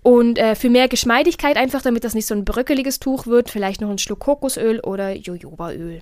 Und 0.09 0.39
äh, 0.39 0.55
für 0.55 0.71
mehr 0.71 0.89
Geschmeidigkeit 0.89 1.59
einfach, 1.59 1.83
damit 1.83 2.03
das 2.03 2.15
nicht 2.15 2.25
so 2.25 2.35
ein 2.35 2.47
bröckeliges 2.47 2.99
Tuch 2.99 3.27
wird, 3.27 3.51
vielleicht 3.51 3.83
noch 3.83 3.91
ein 3.91 3.99
Schluck 3.99 4.21
Kokosöl 4.21 4.81
oder 4.81 5.15
Jojobaöl. 5.15 6.01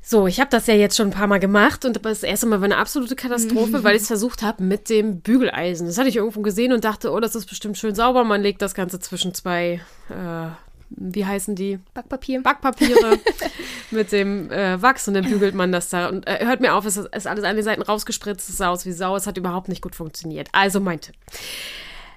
So, 0.00 0.26
ich 0.26 0.40
habe 0.40 0.48
das 0.48 0.66
ja 0.68 0.72
jetzt 0.72 0.96
schon 0.96 1.08
ein 1.08 1.12
paar 1.12 1.26
Mal 1.26 1.38
gemacht 1.38 1.84
und 1.84 2.02
das 2.02 2.22
erste 2.22 2.46
Mal 2.46 2.62
war 2.62 2.64
eine 2.64 2.78
absolute 2.78 3.14
Katastrophe, 3.14 3.84
weil 3.84 3.94
ich 3.94 4.00
es 4.00 4.08
versucht 4.08 4.40
habe 4.40 4.62
mit 4.62 4.88
dem 4.88 5.20
Bügeleisen. 5.20 5.86
Das 5.86 5.98
hatte 5.98 6.08
ich 6.08 6.16
irgendwo 6.16 6.40
gesehen 6.40 6.72
und 6.72 6.82
dachte, 6.82 7.12
oh, 7.12 7.20
das 7.20 7.34
ist 7.34 7.44
bestimmt 7.44 7.76
schön 7.76 7.94
sauber. 7.94 8.24
Man 8.24 8.40
legt 8.40 8.62
das 8.62 8.72
Ganze 8.72 8.98
zwischen 9.00 9.34
zwei, 9.34 9.82
äh, 10.08 10.46
wie 10.88 11.26
heißen 11.26 11.54
die? 11.54 11.78
Backpapier. 11.92 12.40
Backpapiere. 12.40 13.18
mit 13.90 14.12
dem 14.12 14.50
äh, 14.50 14.80
Wachs 14.80 15.06
und 15.08 15.12
dann 15.12 15.28
bügelt 15.28 15.54
man 15.54 15.72
das 15.72 15.90
da. 15.90 16.08
Und 16.08 16.26
äh, 16.26 16.42
hört 16.46 16.62
mir 16.62 16.74
auf, 16.74 16.86
es 16.86 16.96
ist 16.96 17.26
alles 17.26 17.44
an 17.44 17.54
den 17.54 17.64
Seiten 17.66 17.82
rausgespritzt, 17.82 18.48
es 18.48 18.56
sah 18.56 18.70
aus 18.70 18.86
wie 18.86 18.92
Sau, 18.92 19.14
es 19.14 19.26
hat 19.26 19.36
überhaupt 19.36 19.68
nicht 19.68 19.82
gut 19.82 19.94
funktioniert. 19.94 20.48
Also 20.52 20.80
mein 20.80 21.02
Tipp. 21.02 21.16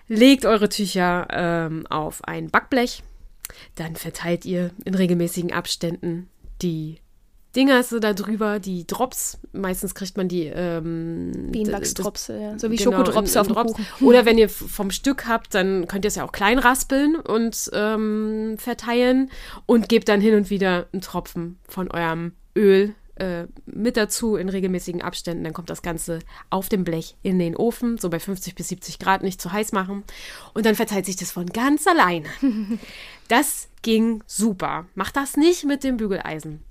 Legt 0.08 0.46
eure 0.46 0.70
Tücher 0.70 1.28
ähm, 1.32 1.88
auf 1.88 2.24
ein 2.24 2.50
Backblech, 2.50 3.04
dann 3.76 3.96
verteilt 3.96 4.46
ihr 4.46 4.72
in 4.84 4.96
regelmäßigen 4.96 5.52
Abständen 5.52 6.30
die 6.62 7.00
Dinger 7.56 7.84
so 7.84 8.00
da 8.00 8.14
drüber, 8.14 8.60
die 8.60 8.86
Drops. 8.86 9.40
Meistens 9.54 9.96
kriegt 9.96 10.18
man 10.18 10.28
die 10.28 10.44
ähm, 10.44 11.52
Bienenwachsdrops, 11.52 12.28
ja. 12.28 12.60
so 12.60 12.70
wie 12.70 12.76
genau, 12.76 12.92
Schokodrops 12.92 13.38
auf 13.38 13.48
Drops. 13.48 13.74
Kuchen. 13.74 14.08
Oder 14.08 14.26
wenn 14.26 14.38
ihr 14.38 14.50
vom 14.50 14.92
Stück 14.92 15.28
habt, 15.28 15.54
dann 15.54 15.88
könnt 15.88 16.06
ihr 16.06 16.10
es 16.10 16.16
ja 16.16 16.26
auch 16.26 16.34
klein 16.34 16.60
raspeln 16.60 17.16
und 17.16 17.70
ähm, 17.74 18.56
verteilen 18.58 19.32
und 19.66 19.88
gebt 19.88 20.10
dann 20.10 20.20
hin 20.20 20.36
und 20.36 20.50
wieder 20.50 20.88
einen 20.92 21.02
Tropfen 21.02 21.58
von 21.68 21.90
eurem 21.90 22.34
Öl 22.58 22.94
äh, 23.16 23.46
mit 23.66 23.98
dazu 23.98 24.36
in 24.36 24.50
regelmäßigen 24.50 25.02
Abständen. 25.02 25.44
Dann 25.44 25.54
kommt 25.54 25.70
das 25.70 25.82
Ganze 25.82 26.20
auf 26.50 26.70
dem 26.70 26.84
Blech 26.84 27.16
in 27.24 27.40
den 27.40 27.56
Ofen, 27.56 27.98
so 27.98 28.10
bei 28.10 28.20
50 28.20 28.56
bis 28.56 28.70
70 28.70 29.00
Grad, 29.00 29.24
nicht 29.24 29.42
zu 29.42 29.52
heiß 29.52 29.72
machen. 29.72 30.04
Und 30.54 30.66
dann 30.66 30.76
verteilt 30.76 31.06
sich 31.06 31.16
das 31.16 31.32
von 31.32 31.48
ganz 31.48 31.88
alleine. 31.88 32.28
Das 33.28 33.70
ging 33.82 34.24
super. 34.28 34.86
Macht 34.94 35.16
das 35.16 35.36
nicht 35.36 35.64
mit 35.64 35.84
dem 35.84 35.98
Bügeleisen. 35.98 36.64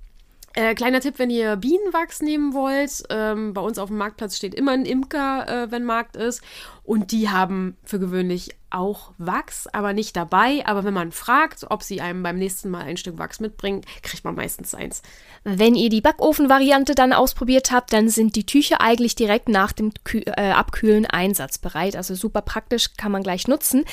Äh, 0.53 0.73
kleiner 0.73 1.01
Tipp, 1.01 1.15
wenn 1.17 1.29
ihr 1.29 1.57
Bienenwachs 1.57 2.21
nehmen 2.21 2.53
wollt. 2.53 3.03
Ähm, 3.09 3.53
bei 3.53 3.59
uns 3.59 3.77
auf 3.77 3.89
dem 3.89 3.97
Marktplatz 3.97 4.37
steht 4.37 4.55
immer 4.55 4.71
ein 4.71 4.85
Imker, 4.85 5.47
äh, 5.49 5.71
wenn 5.71 5.83
Markt 5.83 6.15
ist. 6.15 6.41
Und 6.85 7.11
die 7.11 7.29
haben 7.29 7.75
für 7.83 7.99
gewöhnlich 7.99 8.51
auch 8.75 9.13
Wachs, 9.17 9.67
aber 9.67 9.93
nicht 9.93 10.15
dabei. 10.15 10.63
Aber 10.65 10.83
wenn 10.83 10.93
man 10.93 11.11
fragt, 11.11 11.65
ob 11.69 11.81
sie 11.81 12.01
einem 12.01 12.23
beim 12.23 12.37
nächsten 12.37 12.69
Mal 12.69 12.83
ein 12.83 12.97
Stück 12.97 13.17
Wachs 13.17 13.39
mitbringen, 13.39 13.81
kriegt 14.03 14.25
man 14.25 14.35
meistens 14.35 14.75
eins. 14.75 15.01
Wenn 15.43 15.75
ihr 15.75 15.89
die 15.89 16.01
Backofenvariante 16.01 16.93
dann 16.93 17.13
ausprobiert 17.13 17.71
habt, 17.71 17.93
dann 17.93 18.09
sind 18.09 18.35
die 18.35 18.45
Tücher 18.45 18.81
eigentlich 18.81 19.15
direkt 19.15 19.47
nach 19.47 19.71
dem 19.71 19.91
Kü 20.03 20.19
äh, 20.25 20.51
Abkühlen 20.51 21.05
einsatzbereit. 21.05 21.95
Also 21.95 22.15
super 22.15 22.41
praktisch, 22.41 22.95
kann 22.97 23.11
man 23.11 23.23
gleich 23.23 23.47
nutzen. 23.47 23.85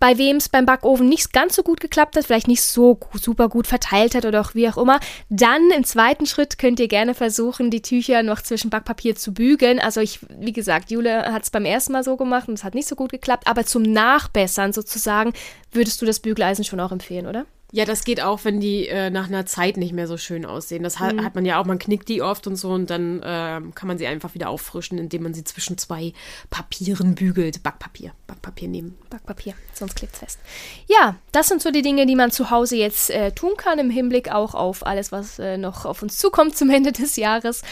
Bei 0.00 0.18
wem 0.18 0.36
es 0.36 0.48
beim 0.48 0.66
Backofen 0.66 1.08
nicht 1.08 1.32
ganz 1.32 1.54
so 1.54 1.62
gut 1.62 1.80
geklappt 1.80 2.16
hat, 2.16 2.24
vielleicht 2.24 2.48
nicht 2.48 2.62
so 2.62 2.98
super 3.12 3.48
gut 3.48 3.66
verteilt 3.66 4.14
hat 4.14 4.24
oder 4.24 4.40
auch 4.40 4.54
wie 4.54 4.68
auch 4.68 4.78
immer, 4.78 4.98
dann 5.30 5.70
im 5.70 5.84
zweiten 5.84 6.26
Schritt 6.26 6.58
könnt 6.58 6.80
ihr 6.80 6.88
gerne 6.88 7.14
versuchen, 7.14 7.70
die 7.70 7.82
Tücher 7.82 8.22
noch 8.22 8.40
zwischen 8.42 8.70
Backpapier 8.70 9.14
zu 9.14 9.32
bügeln. 9.32 9.78
Also 9.78 10.00
ich, 10.00 10.20
wie 10.38 10.52
gesagt, 10.52 10.90
Jule 10.90 11.32
hat 11.32 11.44
es 11.44 11.50
beim 11.50 11.64
ersten 11.64 11.92
Mal 11.92 12.02
so 12.02 12.16
gemacht 12.16 12.33
und 12.48 12.54
es 12.54 12.64
hat 12.64 12.74
nicht 12.74 12.88
so 12.88 12.96
gut 12.96 13.10
geklappt, 13.10 13.46
aber 13.46 13.64
zum 13.64 13.82
Nachbessern 13.82 14.72
sozusagen 14.72 15.32
würdest 15.72 16.00
du 16.02 16.06
das 16.06 16.20
Bügeleisen 16.20 16.64
schon 16.64 16.80
auch 16.80 16.92
empfehlen, 16.92 17.26
oder? 17.26 17.46
Ja, 17.74 17.84
das 17.84 18.04
geht 18.04 18.20
auch, 18.20 18.44
wenn 18.44 18.60
die 18.60 18.86
äh, 18.86 19.10
nach 19.10 19.26
einer 19.26 19.46
Zeit 19.46 19.76
nicht 19.76 19.92
mehr 19.92 20.06
so 20.06 20.16
schön 20.16 20.46
aussehen. 20.46 20.84
Das 20.84 21.00
ha 21.00 21.10
hat 21.24 21.34
man 21.34 21.44
ja 21.44 21.60
auch, 21.60 21.64
man 21.64 21.80
knickt 21.80 22.08
die 22.08 22.22
oft 22.22 22.46
und 22.46 22.54
so 22.54 22.70
und 22.70 22.88
dann 22.88 23.20
ähm, 23.24 23.74
kann 23.74 23.88
man 23.88 23.98
sie 23.98 24.06
einfach 24.06 24.32
wieder 24.34 24.48
auffrischen, 24.48 24.96
indem 24.96 25.24
man 25.24 25.34
sie 25.34 25.42
zwischen 25.42 25.76
zwei 25.76 26.12
Papieren 26.50 27.16
bügelt. 27.16 27.64
Backpapier, 27.64 28.12
Backpapier 28.28 28.68
nehmen. 28.68 28.96
Backpapier, 29.10 29.54
sonst 29.72 29.96
klebt 29.96 30.16
fest. 30.16 30.38
Ja, 30.86 31.16
das 31.32 31.48
sind 31.48 31.62
so 31.62 31.72
die 31.72 31.82
Dinge, 31.82 32.06
die 32.06 32.14
man 32.14 32.30
zu 32.30 32.50
Hause 32.50 32.76
jetzt 32.76 33.10
äh, 33.10 33.32
tun 33.32 33.54
kann, 33.56 33.80
im 33.80 33.90
Hinblick 33.90 34.30
auch 34.30 34.54
auf 34.54 34.86
alles, 34.86 35.10
was 35.10 35.40
äh, 35.40 35.58
noch 35.58 35.84
auf 35.84 36.00
uns 36.00 36.16
zukommt 36.16 36.56
zum 36.56 36.70
Ende 36.70 36.92
des 36.92 37.16
Jahres. 37.16 37.62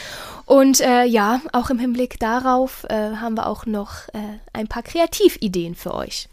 Und 0.47 0.81
äh, 0.81 1.05
ja, 1.05 1.41
auch 1.53 1.71
im 1.71 1.79
Hinblick 1.79 2.19
darauf 2.19 2.83
äh, 2.91 3.15
haben 3.15 3.37
wir 3.37 3.47
auch 3.47 3.67
noch 3.67 4.09
äh, 4.09 4.41
ein 4.53 4.67
paar 4.67 4.83
Kreativideen 4.83 5.77
für 5.77 5.95
euch. 5.95 6.29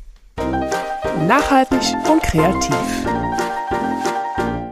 Nachhaltig 1.28 1.82
und 2.10 2.24
kreativ. 2.24 3.59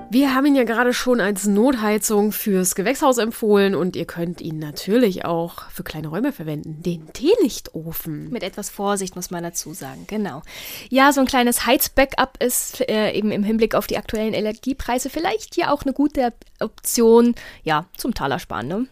Wir 0.10 0.34
haben 0.34 0.46
ihn 0.46 0.56
ja 0.56 0.64
gerade 0.64 0.94
schon 0.94 1.20
als 1.20 1.48
Notheizung 1.48 2.32
fürs 2.32 2.76
Gewächshaus 2.76 3.18
empfohlen 3.18 3.76
und 3.76 3.98
ihr 3.98 4.06
könnt 4.06 4.40
ihn 4.40 4.58
natürlich 4.58 5.26
auch 5.26 5.70
für 5.70 5.84
kleine 5.84 6.08
Räume 6.08 6.32
verwenden. 6.32 6.82
Den 6.82 7.12
Teelichtofen. 7.12 8.30
Mit 8.30 8.42
etwas 8.42 8.70
Vorsicht 8.70 9.18
muss 9.18 9.32
man 9.32 9.44
dazu 9.44 9.74
sagen, 9.74 10.06
genau. 10.08 10.44
Ja, 10.90 11.12
so 11.12 11.20
ein 11.20 11.28
kleines 11.28 11.66
Heizbackup 11.66 12.42
ist 12.42 12.88
äh, 12.90 13.12
eben 13.12 13.32
im 13.32 13.44
Hinblick 13.44 13.76
auf 13.76 13.86
die 13.86 13.98
aktuellen 13.98 14.34
Energiepreise 14.34 15.10
vielleicht 15.10 15.56
hier 15.56 15.74
auch 15.74 15.84
eine 15.84 15.92
gute 15.92 16.32
Option, 16.62 17.36
ja, 17.64 17.86
zum 17.98 18.14
Talersparen, 18.14 18.68
ne? 18.68 18.88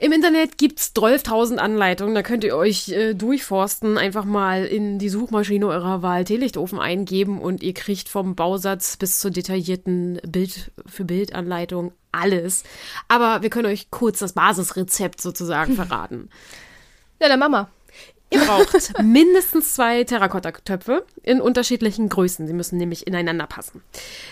Im 0.00 0.12
Internet 0.12 0.58
gibt 0.58 0.78
es 0.78 0.94
12.000 0.94 1.56
Anleitungen, 1.56 2.14
da 2.14 2.22
könnt 2.22 2.44
ihr 2.44 2.54
euch 2.54 2.90
äh, 2.90 3.14
durchforsten, 3.14 3.98
einfach 3.98 4.24
mal 4.24 4.64
in 4.64 5.00
die 5.00 5.08
Suchmaschine 5.08 5.66
eurer 5.66 6.02
Wahl 6.02 6.22
Teelichtofen 6.24 6.78
eingeben 6.78 7.40
und 7.40 7.64
ihr 7.64 7.74
kriegt 7.74 8.08
vom 8.08 8.36
Bausatz 8.36 8.96
bis 8.96 9.18
zur 9.18 9.32
detaillierten 9.32 10.20
Bild 10.24 10.70
für 10.86 11.04
Bild 11.04 11.34
Anleitung 11.34 11.90
alles. 12.12 12.62
Aber 13.08 13.42
wir 13.42 13.50
können 13.50 13.66
euch 13.66 13.90
kurz 13.90 14.20
das 14.20 14.34
Basisrezept 14.34 15.20
sozusagen 15.20 15.74
verraten. 15.74 16.28
Ja, 17.20 17.28
dann 17.28 17.40
Mama. 17.40 17.68
Ihr 18.30 18.40
braucht 18.40 18.92
mindestens 19.02 19.74
zwei 19.74 20.04
Terrakotta-Töpfe 20.04 21.06
in 21.24 21.40
unterschiedlichen 21.40 22.08
Größen. 22.08 22.46
Sie 22.46 22.52
müssen 22.52 22.76
nämlich 22.76 23.08
ineinander 23.08 23.48
passen. 23.48 23.82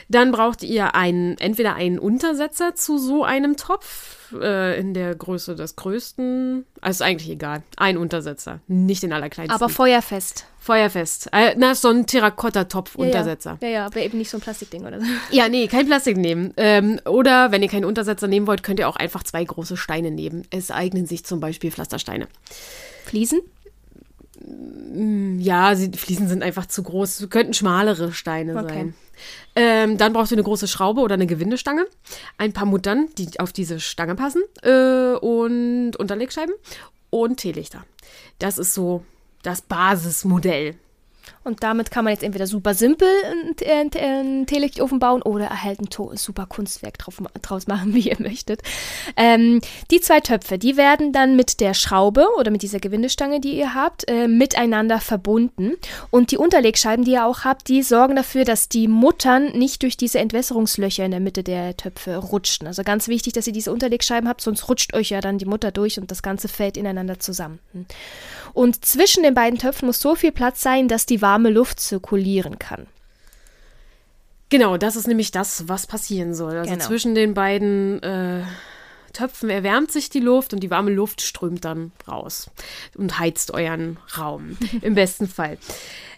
Dann 0.09 0.31
braucht 0.31 0.63
ihr 0.63 0.95
einen, 0.95 1.39
entweder 1.39 1.75
einen 1.75 1.99
Untersetzer 1.99 2.77
zu 2.77 2.99
so 2.99 3.25
einem 3.25 3.57
Topf 3.57 4.16
äh, 4.33 4.79
in 4.79 4.95
der 4.95 5.15
Größe 5.15 5.55
des 5.55 5.77
größten. 5.77 6.65
Also 6.81 7.05
ist 7.05 7.09
eigentlich 7.09 7.31
egal. 7.31 7.63
Ein 7.77 7.97
Untersetzer, 7.97 8.61
nicht 8.67 9.03
den 9.03 9.13
allerkleinsten. 9.13 9.55
Aber 9.55 9.69
feuerfest. 9.69 10.47
feuerfest. 10.59 11.29
Äh, 11.33 11.55
na, 11.57 11.75
so 11.75 11.89
ein 11.89 12.07
Terrakotta-Topf-Untersetzer. 12.07 13.59
Ja, 13.61 13.69
ja, 13.69 13.75
ja, 13.75 13.87
aber 13.87 14.01
eben 14.01 14.19
nicht 14.19 14.31
so 14.31 14.39
ein 14.39 14.41
Plastikding 14.41 14.85
oder 14.87 15.01
so. 15.01 15.07
Ja, 15.31 15.49
nee, 15.49 15.67
kein 15.69 15.87
Plastik 15.87 16.17
nehmen. 16.17 16.53
Ähm, 16.57 17.01
oder 17.05 17.53
wenn 17.53 17.63
ihr 17.63 17.69
keinen 17.69 17.85
Untersetzer 17.85 18.29
nehmen 18.29 18.47
wollt, 18.47 18.63
könnt 18.63 18.79
ihr 18.79 18.89
auch 18.89 18.97
einfach 18.97 19.23
zwei 19.23 19.45
große 19.45 19.77
Steine 19.77 20.11
nehmen. 20.11 20.43
Es 20.51 20.71
eignen 20.71 21.07
sich 21.07 21.25
zum 21.25 21.41
Beispiel 21.41 21.71
Pflastersteine. 21.71 22.29
Fliesen? 23.05 23.41
Ja, 25.39 25.75
sie, 25.75 25.91
die 25.91 25.99
Fliesen 25.99 26.29
sind 26.29 26.43
einfach 26.43 26.67
zu 26.67 26.83
groß. 26.83 27.21
Es 27.21 27.31
könnten 27.31 27.53
schmalere 27.53 28.13
Steine 28.13 28.57
Okay. 28.57 28.69
sein. 28.69 28.95
Ähm, 29.55 29.99
dann 29.99 30.13
brauchst 30.13 30.31
du 30.31 30.35
eine 30.37 30.43
große 30.43 30.69
Schraube 30.69 31.01
oder 31.01 31.15
eine 31.15 31.27
Gewindestange, 31.27 31.87
ein 32.39 32.53
paar 32.53 32.67
Muttern, 32.67 33.09
die 33.17 33.41
auf 33.41 33.53
diese 33.53 33.81
Stange 33.81 34.15
passen 34.15 34.43
äh, 34.63 35.15
und 35.17 35.97
Unterlegscheiben 35.97 36.55
und 37.11 37.39
Teelichter. 37.39 37.85
Das 38.39 38.59
ist 38.59 38.75
so 38.75 39.05
das 39.43 39.63
Basismodell. 39.63 40.75
Und 41.47 41.63
damit 41.63 41.93
kann 41.93 42.05
man 42.05 42.13
jetzt 42.13 42.25
entweder 42.25 42.49
super 42.49 42.75
simpel 42.75 43.07
einen, 43.65 43.93
einen 43.95 44.47
Teelichtofen 44.47 44.99
bauen 44.99 45.23
oder 45.23 45.63
halt 45.63 45.79
ein 45.81 46.17
super 46.17 46.45
Kunstwerk 46.47 46.99
drauf, 46.99 47.23
draus 47.41 47.69
machen, 47.69 47.95
wie 47.95 48.09
ihr 48.09 48.17
möchtet. 48.19 48.63
Ähm, 49.17 49.61
die 49.93 50.01
zwei 50.01 50.19
Töpfe, 50.19 50.59
die 50.59 50.77
werden 50.77 51.13
dann 51.13 51.37
mit 51.37 51.61
der 51.61 51.73
Schraube 51.73 52.27
oder 52.37 52.51
mit 52.51 52.63
dieser 52.63 52.81
Gewindestange, 52.81 53.39
die 53.39 53.57
ihr 53.57 53.75
habt, 53.75 54.11
äh, 54.11 54.27
miteinander 54.27 54.99
verbunden. 54.99 55.75
Und 56.11 56.33
die 56.33 56.37
Unterlegscheiben, 56.37 57.05
die 57.05 57.13
ihr 57.13 57.25
auch 57.25 57.45
habt, 57.45 57.69
die 57.69 57.85
sorgen 57.85 58.17
dafür, 58.17 58.45
dass 58.45 58.69
die 58.69 58.89
Muttern 58.89 59.53
nicht 59.53 59.85
durch 59.85 59.97
diese 59.97 60.19
Entwässerungslöcher 60.19 61.05
in 61.05 61.13
der 61.13 61.21
Mitte 61.21 61.45
der 61.45 61.77
Töpfe 61.77 62.17
rutschen. 62.17 62.67
Also 62.67 62.83
ganz 62.83 63.07
wichtig, 63.07 63.35
dass 63.35 63.47
ihr 63.47 63.53
diese 63.53 63.73
Unterlegscheiben 63.73 64.29
habt, 64.29 64.41
sonst 64.41 64.69
rutscht 64.69 64.95
euch 64.95 65.11
ja 65.11 65.21
dann 65.21 65.39
die 65.39 65.45
Mutter 65.45 65.71
durch 65.71 66.01
und 66.01 66.11
das 66.11 66.25
Ganze 66.25 66.49
fällt 66.49 66.77
ineinander 66.77 67.21
zusammen. 67.21 67.61
Und 68.53 68.85
zwischen 68.85 69.23
den 69.23 69.35
beiden 69.35 69.59
Töpfen 69.59 69.87
muss 69.87 70.01
so 70.01 70.15
viel 70.15 70.33
Platz 70.33 70.63
sein, 70.63 70.89
dass 70.89 71.07
die 71.07 71.21
warme 71.37 71.51
Luft 71.51 71.81
zirkulieren 71.81 72.59
kann. 72.59 72.87
Genau, 74.49 74.79
das 74.79 74.97
ist 74.97 75.07
nämlich 75.07 75.33
das, 75.33 75.69
was 75.69 75.87
passieren 75.87 76.35
soll. 76.35 76.57
Also 76.57 76.73
Genau. 76.73 76.85
zwischen 76.87 77.15
den 77.15 77.35
beiden 77.35 78.03
äh, 78.03 78.43
Töpfen 79.13 79.51
erwärmt 79.51 79.93
sich 79.93 80.09
die 80.09 80.21
Luft 80.21 80.55
und 80.55 80.61
die 80.61 80.71
warme 80.71 80.93
Luft 80.93 81.21
strömt 81.21 81.67
dann 81.67 81.93
raus 82.09 82.49
und 82.97 83.19
heizt 83.19 83.51
euren 83.51 83.99
Raum. 84.17 84.57
Im 84.81 84.95
besten 84.95 85.29
Fall. 85.29 85.59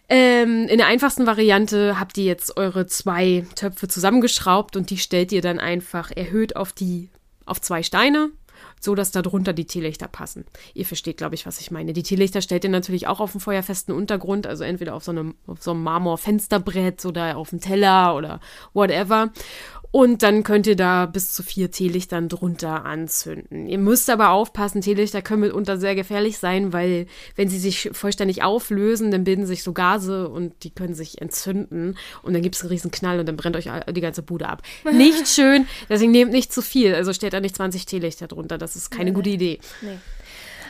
Ähm, 0.08 0.68
in 0.68 0.78
der 0.78 0.86
einfachsten 0.86 1.26
Variante 1.26 1.98
habt 1.98 2.16
ihr 2.16 2.24
jetzt 2.24 2.56
eure 2.56 2.86
zwei 2.86 3.44
Töpfe 3.56 3.88
zusammengeschraubt 3.88 4.76
und 4.76 4.90
die 4.90 4.98
stellt 4.98 5.32
ihr 5.32 5.42
dann 5.42 5.58
einfach 5.58 6.12
erhöht 6.12 6.54
auf 6.54 6.72
die 6.72 7.08
auf 7.44 7.60
zwei 7.60 7.82
Steine, 7.82 8.30
so 8.80 8.94
dass 8.94 9.10
darunter 9.10 9.52
die 9.52 9.66
Teelichter 9.66 10.08
passen. 10.08 10.44
Ihr 10.74 10.86
versteht, 10.86 11.16
glaube 11.16 11.34
ich, 11.34 11.46
was 11.46 11.60
ich 11.60 11.70
meine. 11.70 11.92
Die 11.92 12.02
Teelichter 12.02 12.40
stellt 12.40 12.64
ihr 12.64 12.70
natürlich 12.70 13.06
auch 13.06 13.20
auf 13.20 13.34
einen 13.34 13.40
feuerfesten 13.40 13.94
Untergrund, 13.94 14.46
also 14.46 14.64
entweder 14.64 14.94
auf 14.94 15.04
so 15.04 15.10
einem, 15.10 15.34
auf 15.46 15.62
so 15.62 15.72
einem 15.72 15.82
Marmorfensterbrett 15.82 17.04
oder 17.06 17.36
auf 17.36 17.50
dem 17.50 17.60
Teller 17.60 18.14
oder 18.14 18.40
whatever. 18.72 19.30
Und 19.90 20.22
dann 20.22 20.42
könnt 20.42 20.66
ihr 20.66 20.76
da 20.76 21.06
bis 21.06 21.32
zu 21.32 21.42
vier 21.42 21.70
Teelichtern 21.70 22.28
drunter 22.28 22.84
anzünden. 22.84 23.66
Ihr 23.66 23.78
müsst 23.78 24.10
aber 24.10 24.30
aufpassen, 24.30 24.82
Teelichter 24.82 25.22
können 25.22 25.40
mitunter 25.40 25.78
sehr 25.78 25.94
gefährlich 25.94 26.38
sein, 26.38 26.72
weil 26.72 27.06
wenn 27.36 27.48
sie 27.48 27.58
sich 27.58 27.90
vollständig 27.92 28.42
auflösen, 28.42 29.10
dann 29.10 29.24
bilden 29.24 29.46
sich 29.46 29.62
so 29.62 29.72
Gase 29.72 30.28
und 30.28 30.62
die 30.62 30.70
können 30.70 30.94
sich 30.94 31.22
entzünden 31.22 31.96
und 32.22 32.34
dann 32.34 32.42
gibt 32.42 32.56
es 32.56 32.62
einen 32.62 32.70
riesen 32.70 32.90
Knall 32.90 33.20
und 33.20 33.26
dann 33.26 33.36
brennt 33.36 33.56
euch 33.56 33.68
die 33.90 34.00
ganze 34.00 34.22
Bude 34.22 34.48
ab. 34.48 34.62
Nicht 34.92 35.28
schön, 35.28 35.66
deswegen 35.88 36.12
nehmt 36.12 36.32
nicht 36.32 36.52
zu 36.52 36.60
viel. 36.60 36.94
Also 36.94 37.12
stellt 37.12 37.32
da 37.32 37.40
nicht 37.40 37.56
20 37.56 37.86
Teelichter 37.86 38.28
drunter, 38.28 38.58
das 38.58 38.76
ist 38.76 38.90
keine 38.90 39.12
gute 39.12 39.30
Idee. 39.30 39.58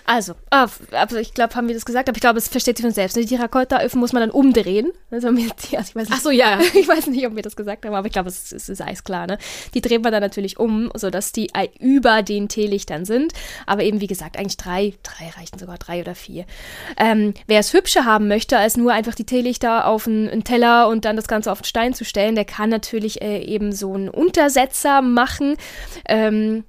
Also, 0.09 0.33
ah, 0.49 0.69
also 0.93 1.19
ich 1.19 1.35
glaube, 1.35 1.55
haben 1.55 1.69
wir 1.69 1.75
das 1.75 1.85
gesagt, 1.85 2.09
aber 2.09 2.17
ich 2.17 2.23
glaube, 2.23 2.39
es 2.39 2.49
versteht 2.49 2.79
sich 2.79 2.87
von 2.87 2.95
selbst. 2.95 3.15
Die 3.15 3.27
Terrakotta-Öfen 3.27 4.01
muss 4.01 4.15
man 4.15 4.23
dann 4.23 4.31
umdrehen. 4.31 4.91
Also, 5.11 5.29
also 5.29 5.39
ich 5.39 5.95
weiß 5.95 6.09
nicht, 6.09 6.11
Ach 6.11 6.21
so, 6.23 6.31
ja. 6.31 6.59
ich 6.75 6.89
weiß 6.89 7.09
nicht, 7.09 7.27
ob 7.27 7.37
wir 7.37 7.43
das 7.43 7.57
gesagt 7.57 7.85
haben, 7.85 7.95
aber 7.95 8.07
ich 8.07 8.13
glaube, 8.15 8.31
es, 8.31 8.51
es 8.51 8.71
ist 8.71 8.81
eisklar. 8.81 9.27
Ne? 9.27 9.37
Die 9.75 9.83
dreht 9.83 10.03
man 10.03 10.11
dann 10.11 10.23
natürlich 10.23 10.59
um, 10.59 10.91
sodass 10.95 11.33
die 11.33 11.51
über 11.79 12.23
den 12.23 12.49
Teelichtern 12.49 13.05
sind. 13.05 13.35
Aber 13.67 13.83
eben, 13.83 14.01
wie 14.01 14.07
gesagt, 14.07 14.39
eigentlich 14.39 14.57
drei, 14.57 14.95
drei 15.03 15.29
reichen 15.29 15.59
sogar, 15.59 15.77
drei 15.77 16.01
oder 16.01 16.15
vier. 16.15 16.47
Ähm, 16.97 17.35
wer 17.47 17.61
es 17.61 17.75
hübscher 17.75 18.07
haben 18.07 18.29
möchte, 18.29 18.57
als 18.57 18.79
nur 18.79 18.95
einfach 18.95 19.15
die 19.15 19.27
Teelichter 19.27 19.87
auf 19.87 20.07
einen, 20.07 20.31
einen, 20.31 20.43
Teller 20.43 20.89
und 20.89 21.05
dann 21.05 21.17
das 21.17 21.29
Ganze 21.29 21.53
auf 21.53 21.61
den 21.61 21.67
Stein 21.67 21.93
zu 21.93 22.07
stellen, 22.07 22.35
der 22.35 22.47
kann 22.47 22.71
natürlich 22.71 23.21
äh, 23.21 23.45
eben 23.45 23.73
so 23.73 23.93
einen 23.93 24.09
Untersetzer 24.09 25.03
machen. 25.03 25.57
Ähm, 26.09 26.65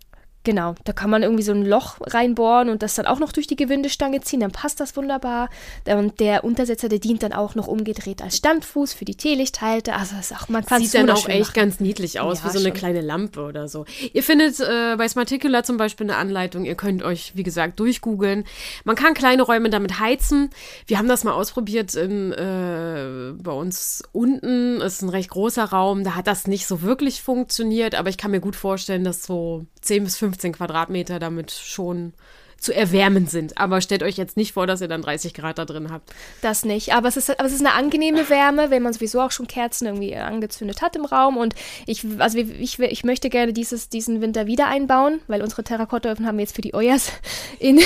Genau, 0.49 0.73
da 0.83 0.93
kann 0.93 1.11
man 1.11 1.21
irgendwie 1.21 1.43
so 1.43 1.51
ein 1.51 1.63
Loch 1.63 1.97
reinbohren 2.01 2.69
und 2.69 2.81
das 2.81 2.95
dann 2.95 3.05
auch 3.05 3.19
noch 3.19 3.31
durch 3.31 3.45
die 3.45 3.55
Gewindestange 3.55 4.21
ziehen, 4.21 4.39
dann 4.39 4.49
passt 4.49 4.79
das 4.79 4.97
wunderbar. 4.97 5.47
Und 5.85 6.19
der 6.19 6.43
Untersetzer, 6.43 6.89
der 6.89 6.97
dient 6.97 7.21
dann 7.21 7.33
auch 7.33 7.53
noch 7.53 7.67
umgedreht 7.67 8.23
als 8.23 8.37
Standfuß 8.37 8.93
für 8.93 9.05
die 9.05 9.13
Teelichthalte. 9.13 9.93
Also 9.93 10.15
das 10.15 10.31
ist 10.31 10.41
auch, 10.41 10.49
man 10.49 10.65
kann 10.65 10.81
Sieht 10.81 10.95
dann 10.95 11.11
auch 11.11 11.27
echt 11.27 11.39
machen. 11.39 11.53
ganz 11.53 11.79
niedlich 11.79 12.19
aus, 12.19 12.39
ja, 12.39 12.45
wie 12.45 12.49
so 12.49 12.57
eine 12.57 12.69
schon. 12.69 12.77
kleine 12.77 13.01
Lampe 13.01 13.41
oder 13.43 13.67
so. 13.67 13.85
Ihr 14.11 14.23
findet 14.23 14.59
äh, 14.59 14.95
bei 14.97 15.07
Smarticular 15.07 15.63
zum 15.63 15.77
Beispiel 15.77 16.07
eine 16.07 16.17
Anleitung. 16.17 16.65
Ihr 16.65 16.73
könnt 16.73 17.03
euch, 17.03 17.33
wie 17.35 17.43
gesagt, 17.43 17.79
durchgoogeln. 17.79 18.43
Man 18.85 18.95
kann 18.95 19.13
kleine 19.13 19.43
Räume 19.43 19.69
damit 19.69 19.99
heizen. 19.99 20.49
Wir 20.87 20.97
haben 20.97 21.07
das 21.07 21.23
mal 21.23 21.33
ausprobiert 21.33 21.93
in, 21.93 22.31
äh, 22.31 23.33
bei 23.39 23.51
uns 23.51 24.01
unten. 24.13 24.81
Ist 24.81 25.03
ein 25.03 25.09
recht 25.09 25.29
großer 25.29 25.65
Raum. 25.65 26.03
Da 26.03 26.15
hat 26.15 26.25
das 26.25 26.47
nicht 26.47 26.65
so 26.65 26.81
wirklich 26.81 27.21
funktioniert, 27.21 27.93
aber 27.93 28.09
ich 28.09 28.17
kann 28.17 28.31
mir 28.31 28.39
gut 28.41 28.55
vorstellen, 28.55 29.03
dass 29.03 29.21
so 29.21 29.67
10 29.81 30.05
bis 30.05 30.17
15 30.17 30.38
Quadratmeter 30.53 31.19
damit 31.19 31.51
schon 31.51 32.13
zu 32.59 32.73
erwärmen 32.73 33.27
sind. 33.27 33.57
Aber 33.57 33.81
stellt 33.81 34.03
euch 34.03 34.17
jetzt 34.17 34.37
nicht 34.37 34.53
vor, 34.53 34.67
dass 34.67 34.81
ihr 34.81 34.87
dann 34.87 35.01
30 35.01 35.33
Grad 35.33 35.57
da 35.57 35.65
drin 35.65 35.91
habt. 35.91 36.11
Das 36.41 36.65
nicht. 36.65 36.93
Aber 36.93 37.07
es 37.07 37.17
ist, 37.17 37.29
aber 37.29 37.45
es 37.45 37.53
ist 37.53 37.65
eine 37.65 37.73
angenehme 37.73 38.29
Wärme, 38.29 38.69
wenn 38.69 38.83
man 38.83 38.93
sowieso 38.93 39.21
auch 39.21 39.31
schon 39.31 39.47
Kerzen 39.47 39.85
irgendwie 39.85 40.15
angezündet 40.15 40.81
hat 40.81 40.95
im 40.95 41.05
Raum. 41.05 41.37
Und 41.37 41.55
ich, 41.85 42.05
also 42.19 42.37
ich, 42.37 42.79
ich 42.79 43.03
möchte 43.03 43.29
gerne 43.29 43.53
dieses, 43.53 43.89
diesen 43.89 44.21
Winter 44.21 44.47
wieder 44.47 44.67
einbauen, 44.67 45.21
weil 45.27 45.41
unsere 45.41 45.63
Terrakottaöfen 45.63 46.25
haben 46.25 46.37
wir 46.37 46.43
jetzt 46.43 46.55
für 46.55 46.61
die 46.61 46.75
Oyas 46.75 47.11
in 47.59 47.79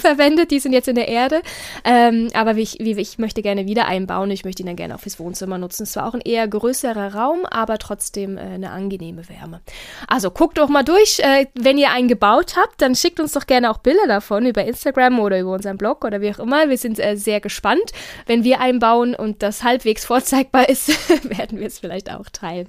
verwendet. 0.00 0.50
Die 0.50 0.60
sind 0.60 0.72
jetzt 0.72 0.88
in 0.88 0.94
der 0.94 1.08
Erde. 1.08 1.42
Ähm, 1.84 2.30
aber 2.34 2.56
ich, 2.56 2.80
ich 2.80 3.18
möchte 3.18 3.42
gerne 3.42 3.66
wieder 3.66 3.86
einbauen. 3.86 4.30
Ich 4.30 4.44
möchte 4.44 4.62
ihn 4.62 4.66
dann 4.66 4.76
gerne 4.76 4.94
auch 4.94 5.00
fürs 5.00 5.18
Wohnzimmer 5.18 5.58
nutzen. 5.58 5.84
Es 5.84 5.96
war 5.96 6.06
auch 6.08 6.14
ein 6.14 6.20
eher 6.20 6.46
größerer 6.46 7.14
Raum, 7.14 7.44
aber 7.46 7.78
trotzdem 7.78 8.36
äh, 8.36 8.42
eine 8.42 8.70
angenehme 8.70 9.28
Wärme. 9.28 9.60
Also 10.08 10.30
guckt 10.30 10.58
doch 10.58 10.68
mal 10.68 10.84
durch. 10.84 11.20
Äh, 11.20 11.46
wenn 11.54 11.78
ihr 11.78 11.90
einen 11.90 12.08
gebaut 12.08 12.56
habt, 12.56 12.80
dann 12.80 12.94
schickt 12.94 13.20
uns 13.20 13.32
doch 13.32 13.46
gerne 13.46 13.63
gerne 13.64 13.70
auch 13.70 13.78
Bilder 13.78 14.06
davon 14.06 14.46
über 14.46 14.64
Instagram 14.64 15.18
oder 15.20 15.40
über 15.40 15.52
unseren 15.52 15.78
Blog 15.78 16.04
oder 16.04 16.20
wie 16.20 16.30
auch 16.30 16.38
immer. 16.38 16.68
Wir 16.68 16.78
sind 16.78 16.98
äh, 16.98 17.16
sehr 17.16 17.40
gespannt. 17.40 17.92
Wenn 18.26 18.44
wir 18.44 18.60
einbauen 18.60 19.14
und 19.14 19.42
das 19.42 19.62
halbwegs 19.64 20.04
vorzeigbar 20.14 20.68
ist, 20.68 20.88
werden 21.24 21.58
wir 21.58 21.66
es 21.66 21.78
vielleicht 21.78 22.10
auch 22.10 22.28
teilen. 22.30 22.68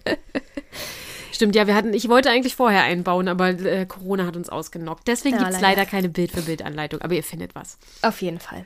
Stimmt, 1.36 1.54
ja, 1.54 1.68
wir 1.68 1.76
hatten, 1.76 1.94
ich 1.94 2.08
wollte 2.08 2.30
eigentlich 2.30 2.56
vorher 2.56 2.84
einbauen, 2.84 3.28
aber 3.28 3.50
äh, 3.50 3.86
Corona 3.86 4.26
hat 4.26 4.38
uns 4.38 4.48
ausgenockt. 4.48 5.06
Deswegen 5.06 5.36
ja, 5.36 5.44
gibt 5.44 5.54
es 5.54 5.60
leider. 5.60 5.76
leider 5.76 5.90
keine 5.90 6.08
Bild-für-Bild-Anleitung, 6.08 7.02
aber 7.02 7.14
ihr 7.14 7.24
findet 7.24 7.56
was. 7.56 7.78
Auf 8.04 8.22
jeden 8.22 8.40
Fall. 8.40 8.66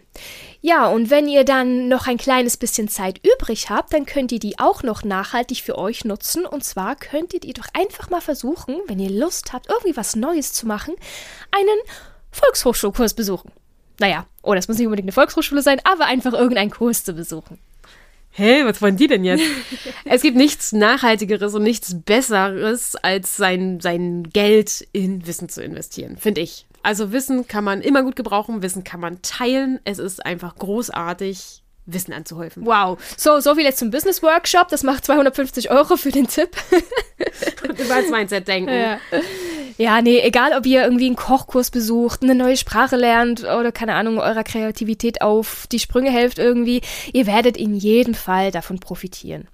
Ja, 0.61 0.87
und 0.87 1.09
wenn 1.09 1.27
ihr 1.27 1.45
dann 1.45 1.87
noch 1.87 2.05
ein 2.05 2.17
kleines 2.17 2.57
bisschen 2.57 2.87
Zeit 2.87 3.19
übrig 3.25 3.71
habt, 3.71 3.91
dann 3.91 4.05
könnt 4.05 4.31
ihr 4.31 4.39
die 4.39 4.59
auch 4.59 4.83
noch 4.83 5.03
nachhaltig 5.03 5.63
für 5.63 5.79
euch 5.79 6.05
nutzen. 6.05 6.45
Und 6.45 6.63
zwar 6.63 6.95
könntet 6.95 7.43
ihr 7.43 7.55
doch 7.55 7.67
einfach 7.73 8.11
mal 8.11 8.21
versuchen, 8.21 8.75
wenn 8.85 8.99
ihr 8.99 9.09
Lust 9.09 9.51
habt, 9.51 9.67
irgendwie 9.67 9.97
was 9.97 10.15
Neues 10.15 10.53
zu 10.53 10.67
machen, 10.67 10.93
einen 11.49 11.79
Volkshochschulkurs 12.31 13.13
besuchen. 13.13 13.51
Naja, 13.99 14.25
oh, 14.41 14.53
das 14.53 14.67
muss 14.67 14.77
nicht 14.77 14.87
unbedingt 14.87 15.07
eine 15.07 15.13
Volkshochschule 15.13 15.61
sein, 15.61 15.81
aber 15.83 16.05
einfach 16.05 16.33
irgendeinen 16.33 16.71
Kurs 16.71 17.03
zu 17.03 17.13
besuchen. 17.13 17.59
Hä, 18.31 18.63
was 18.63 18.81
wollen 18.81 18.95
die 18.95 19.07
denn 19.07 19.23
jetzt? 19.23 19.43
es 20.05 20.21
gibt 20.21 20.37
nichts 20.37 20.71
Nachhaltigeres 20.71 21.53
und 21.55 21.63
nichts 21.63 21.95
Besseres, 22.05 22.95
als 22.95 23.35
sein, 23.35 23.79
sein 23.81 24.29
Geld 24.31 24.87
in 24.93 25.25
Wissen 25.27 25.49
zu 25.49 25.61
investieren, 25.61 26.17
finde 26.17 26.41
ich. 26.41 26.65
Also 26.81 27.11
Wissen 27.11 27.47
kann 27.47 27.63
man 27.63 27.81
immer 27.81 28.03
gut 28.03 28.15
gebrauchen, 28.15 28.61
Wissen 28.61 28.83
kann 28.83 29.01
man 29.01 29.21
teilen. 29.21 29.79
Es 29.83 29.99
ist 29.99 30.25
einfach 30.25 30.55
großartig, 30.55 31.63
Wissen 31.85 32.13
anzuhäufen. 32.13 32.65
Wow. 32.65 32.97
So, 33.17 33.39
so 33.39 33.55
viel 33.55 33.65
jetzt 33.65 33.79
zum 33.79 33.91
Business 33.91 34.23
Workshop. 34.23 34.69
Das 34.69 34.83
macht 34.83 35.05
250 35.05 35.71
Euro 35.71 35.97
für 35.97 36.11
den 36.11 36.27
Tipp. 36.27 36.51
Und 37.63 37.79
über 37.79 38.01
das 38.01 38.09
Mindset 38.09 38.47
denken. 38.47 38.73
Ja. 38.73 38.99
Ja, 39.79 40.01
nee, 40.01 40.19
egal 40.19 40.51
ob 40.57 40.65
ihr 40.65 40.83
irgendwie 40.83 41.05
einen 41.05 41.15
Kochkurs 41.15 41.71
besucht, 41.71 42.21
eine 42.21 42.35
neue 42.35 42.57
Sprache 42.57 42.97
lernt 42.97 43.43
oder 43.43 43.71
keine 43.71 43.93
Ahnung, 43.93 44.19
eurer 44.19 44.43
Kreativität 44.43 45.21
auf 45.21 45.67
die 45.71 45.79
Sprünge 45.79 46.11
helft 46.11 46.37
irgendwie, 46.37 46.81
ihr 47.13 47.25
werdet 47.25 47.55
in 47.55 47.73
jedem 47.75 48.13
Fall 48.13 48.51
davon 48.51 48.79
profitieren. 48.79 49.47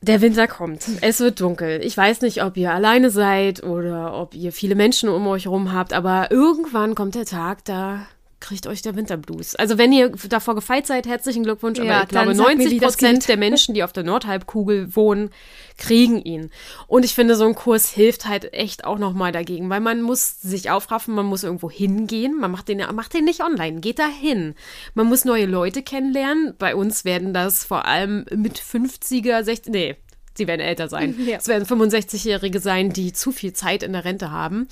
Der 0.00 0.22
Winter 0.22 0.48
kommt. 0.48 0.86
Es 1.02 1.20
wird 1.20 1.40
dunkel. 1.40 1.84
Ich 1.84 1.96
weiß 1.96 2.22
nicht, 2.22 2.42
ob 2.42 2.56
ihr 2.56 2.72
alleine 2.72 3.10
seid 3.10 3.62
oder 3.62 4.14
ob 4.14 4.34
ihr 4.34 4.52
viele 4.52 4.74
Menschen 4.74 5.10
um 5.10 5.26
euch 5.26 5.44
herum 5.44 5.74
habt, 5.74 5.92
aber 5.92 6.30
irgendwann 6.30 6.94
kommt 6.94 7.14
der 7.16 7.26
Tag, 7.26 7.64
da 7.66 8.06
kriegt 8.44 8.66
euch 8.66 8.82
der 8.82 8.94
Winterblues. 8.94 9.56
Also 9.56 9.78
wenn 9.78 9.90
ihr 9.90 10.10
davor 10.28 10.54
gefeit 10.54 10.86
seid, 10.86 11.06
herzlichen 11.06 11.44
Glückwunsch. 11.44 11.78
Ja, 11.78 11.84
aber 11.84 12.02
ich 12.02 12.08
glaube, 12.08 12.34
90 12.34 12.80
Prozent 12.80 13.26
der 13.26 13.38
Menschen, 13.38 13.74
die 13.74 13.82
auf 13.82 13.92
der 13.92 14.04
Nordhalbkugel 14.04 14.94
wohnen, 14.94 15.30
kriegen 15.78 16.20
ihn. 16.22 16.50
Und 16.86 17.04
ich 17.04 17.14
finde, 17.14 17.36
so 17.36 17.46
ein 17.46 17.54
Kurs 17.54 17.90
hilft 17.90 18.26
halt 18.28 18.52
echt 18.52 18.84
auch 18.84 18.98
nochmal 18.98 19.32
dagegen, 19.32 19.70
weil 19.70 19.80
man 19.80 20.02
muss 20.02 20.42
sich 20.42 20.70
aufraffen, 20.70 21.14
man 21.14 21.26
muss 21.26 21.42
irgendwo 21.42 21.70
hingehen. 21.70 22.38
Man 22.38 22.50
macht 22.50 22.68
den, 22.68 22.82
macht 22.94 23.14
den 23.14 23.24
nicht 23.24 23.42
online, 23.42 23.80
geht 23.80 23.98
da 23.98 24.08
hin. 24.08 24.54
Man 24.92 25.06
muss 25.06 25.24
neue 25.24 25.46
Leute 25.46 25.82
kennenlernen. 25.82 26.54
Bei 26.58 26.76
uns 26.76 27.06
werden 27.06 27.32
das 27.32 27.64
vor 27.64 27.86
allem 27.86 28.26
mit 28.30 28.60
50er, 28.60 29.42
60, 29.42 29.72
nee, 29.72 29.96
sie 30.36 30.46
werden 30.46 30.60
älter 30.60 30.88
sein. 30.88 31.14
Ja. 31.24 31.38
Es 31.38 31.48
werden 31.48 31.64
65-Jährige 31.64 32.60
sein, 32.60 32.90
die 32.92 33.12
zu 33.12 33.32
viel 33.32 33.54
Zeit 33.54 33.82
in 33.82 33.92
der 33.92 34.04
Rente 34.04 34.30
haben. 34.30 34.68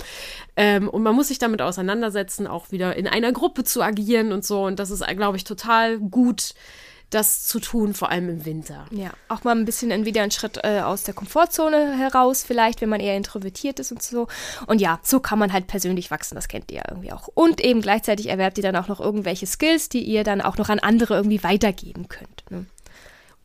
Ähm, 0.55 0.87
und 0.87 1.01
man 1.01 1.15
muss 1.15 1.29
sich 1.29 1.39
damit 1.39 1.61
auseinandersetzen, 1.61 2.45
auch 2.45 2.71
wieder 2.71 2.95
in 2.95 3.07
einer 3.07 3.31
Gruppe 3.31 3.63
zu 3.63 3.81
agieren 3.81 4.31
und 4.31 4.45
so. 4.45 4.65
Und 4.65 4.77
das 4.77 4.91
ist, 4.91 5.05
glaube 5.07 5.37
ich, 5.37 5.45
total 5.45 5.99
gut 5.99 6.53
das 7.13 7.45
zu 7.45 7.59
tun, 7.59 7.93
vor 7.93 8.09
allem 8.09 8.29
im 8.29 8.45
Winter. 8.45 8.85
Ja, 8.91 9.11
auch 9.27 9.43
mal 9.43 9.55
ein 9.55 9.65
bisschen 9.65 9.91
entweder 9.91 10.21
einen 10.21 10.31
Schritt 10.31 10.59
äh, 10.63 10.81
aus 10.81 11.03
der 11.03 11.13
Komfortzone 11.13 11.97
heraus, 11.97 12.43
vielleicht, 12.43 12.81
wenn 12.81 12.89
man 12.89 12.99
eher 12.99 13.15
introvertiert 13.15 13.79
ist 13.79 13.91
und 13.91 14.01
so. 14.01 14.27
Und 14.67 14.81
ja, 14.81 14.99
so 15.03 15.19
kann 15.19 15.39
man 15.39 15.53
halt 15.53 15.67
persönlich 15.67 16.11
wachsen, 16.11 16.35
das 16.35 16.47
kennt 16.47 16.71
ihr 16.71 16.77
ja 16.77 16.83
irgendwie 16.89 17.11
auch. 17.11 17.27
Und 17.33 17.61
eben 17.61 17.81
gleichzeitig 17.81 18.27
erwerbt 18.27 18.57
ihr 18.57 18.63
dann 18.63 18.75
auch 18.75 18.87
noch 18.87 18.99
irgendwelche 18.99 19.45
Skills, 19.45 19.89
die 19.89 20.03
ihr 20.03 20.23
dann 20.23 20.41
auch 20.41 20.57
noch 20.57 20.69
an 20.69 20.79
andere 20.79 21.15
irgendwie 21.15 21.43
weitergeben 21.43 22.07
könnt. 22.07 22.43
Ne? 22.49 22.65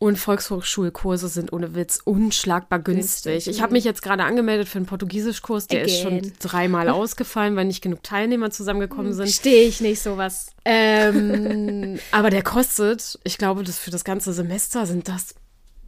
Und 0.01 0.17
Volkshochschulkurse 0.17 1.29
sind 1.29 1.53
ohne 1.53 1.75
Witz 1.75 2.01
unschlagbar 2.05 2.79
günstig. 2.79 3.49
Ich 3.49 3.61
habe 3.61 3.73
mich 3.73 3.83
jetzt 3.83 4.01
gerade 4.01 4.23
angemeldet 4.23 4.69
für 4.69 4.79
einen 4.79 4.87
Portugiesischkurs, 4.87 5.67
der 5.67 5.83
Again. 5.83 5.95
ist 5.95 6.03
schon 6.03 6.33
dreimal 6.39 6.89
ausgefallen, 6.89 7.57
weil 7.57 7.65
nicht 7.65 7.83
genug 7.83 8.05
Teilnehmer 8.05 8.51
zusammengekommen 8.51 9.13
sind. 9.13 9.29
Stehe 9.29 9.67
ich 9.67 9.81
nicht 9.81 10.01
sowas. 10.01 10.53
Ähm, 10.65 11.99
aber 12.13 12.31
der 12.31 12.43
kostet, 12.43 13.19
ich 13.25 13.39
glaube, 13.39 13.65
das 13.65 13.79
für 13.79 13.91
das 13.91 14.05
ganze 14.05 14.33
Semester 14.33 14.87
sind 14.87 15.09
das 15.09 15.35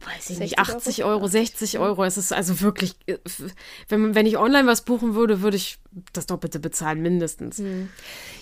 weiß 0.05 0.31
ich 0.31 0.39
nicht, 0.39 0.59
80 0.59 1.03
Euro, 1.03 1.11
Euro 1.11 1.27
60 1.27 1.79
Euro. 1.79 2.03
Es 2.03 2.17
ist 2.17 2.33
also 2.33 2.61
wirklich, 2.61 2.95
äh, 3.05 3.17
wenn, 3.87 4.15
wenn 4.15 4.25
ich 4.25 4.37
online 4.37 4.67
was 4.67 4.81
buchen 4.81 5.15
würde, 5.15 5.41
würde 5.41 5.57
ich 5.57 5.77
das 6.13 6.25
Doppelte 6.25 6.59
bezahlen, 6.59 7.01
mindestens. 7.01 7.57
Hm. 7.57 7.89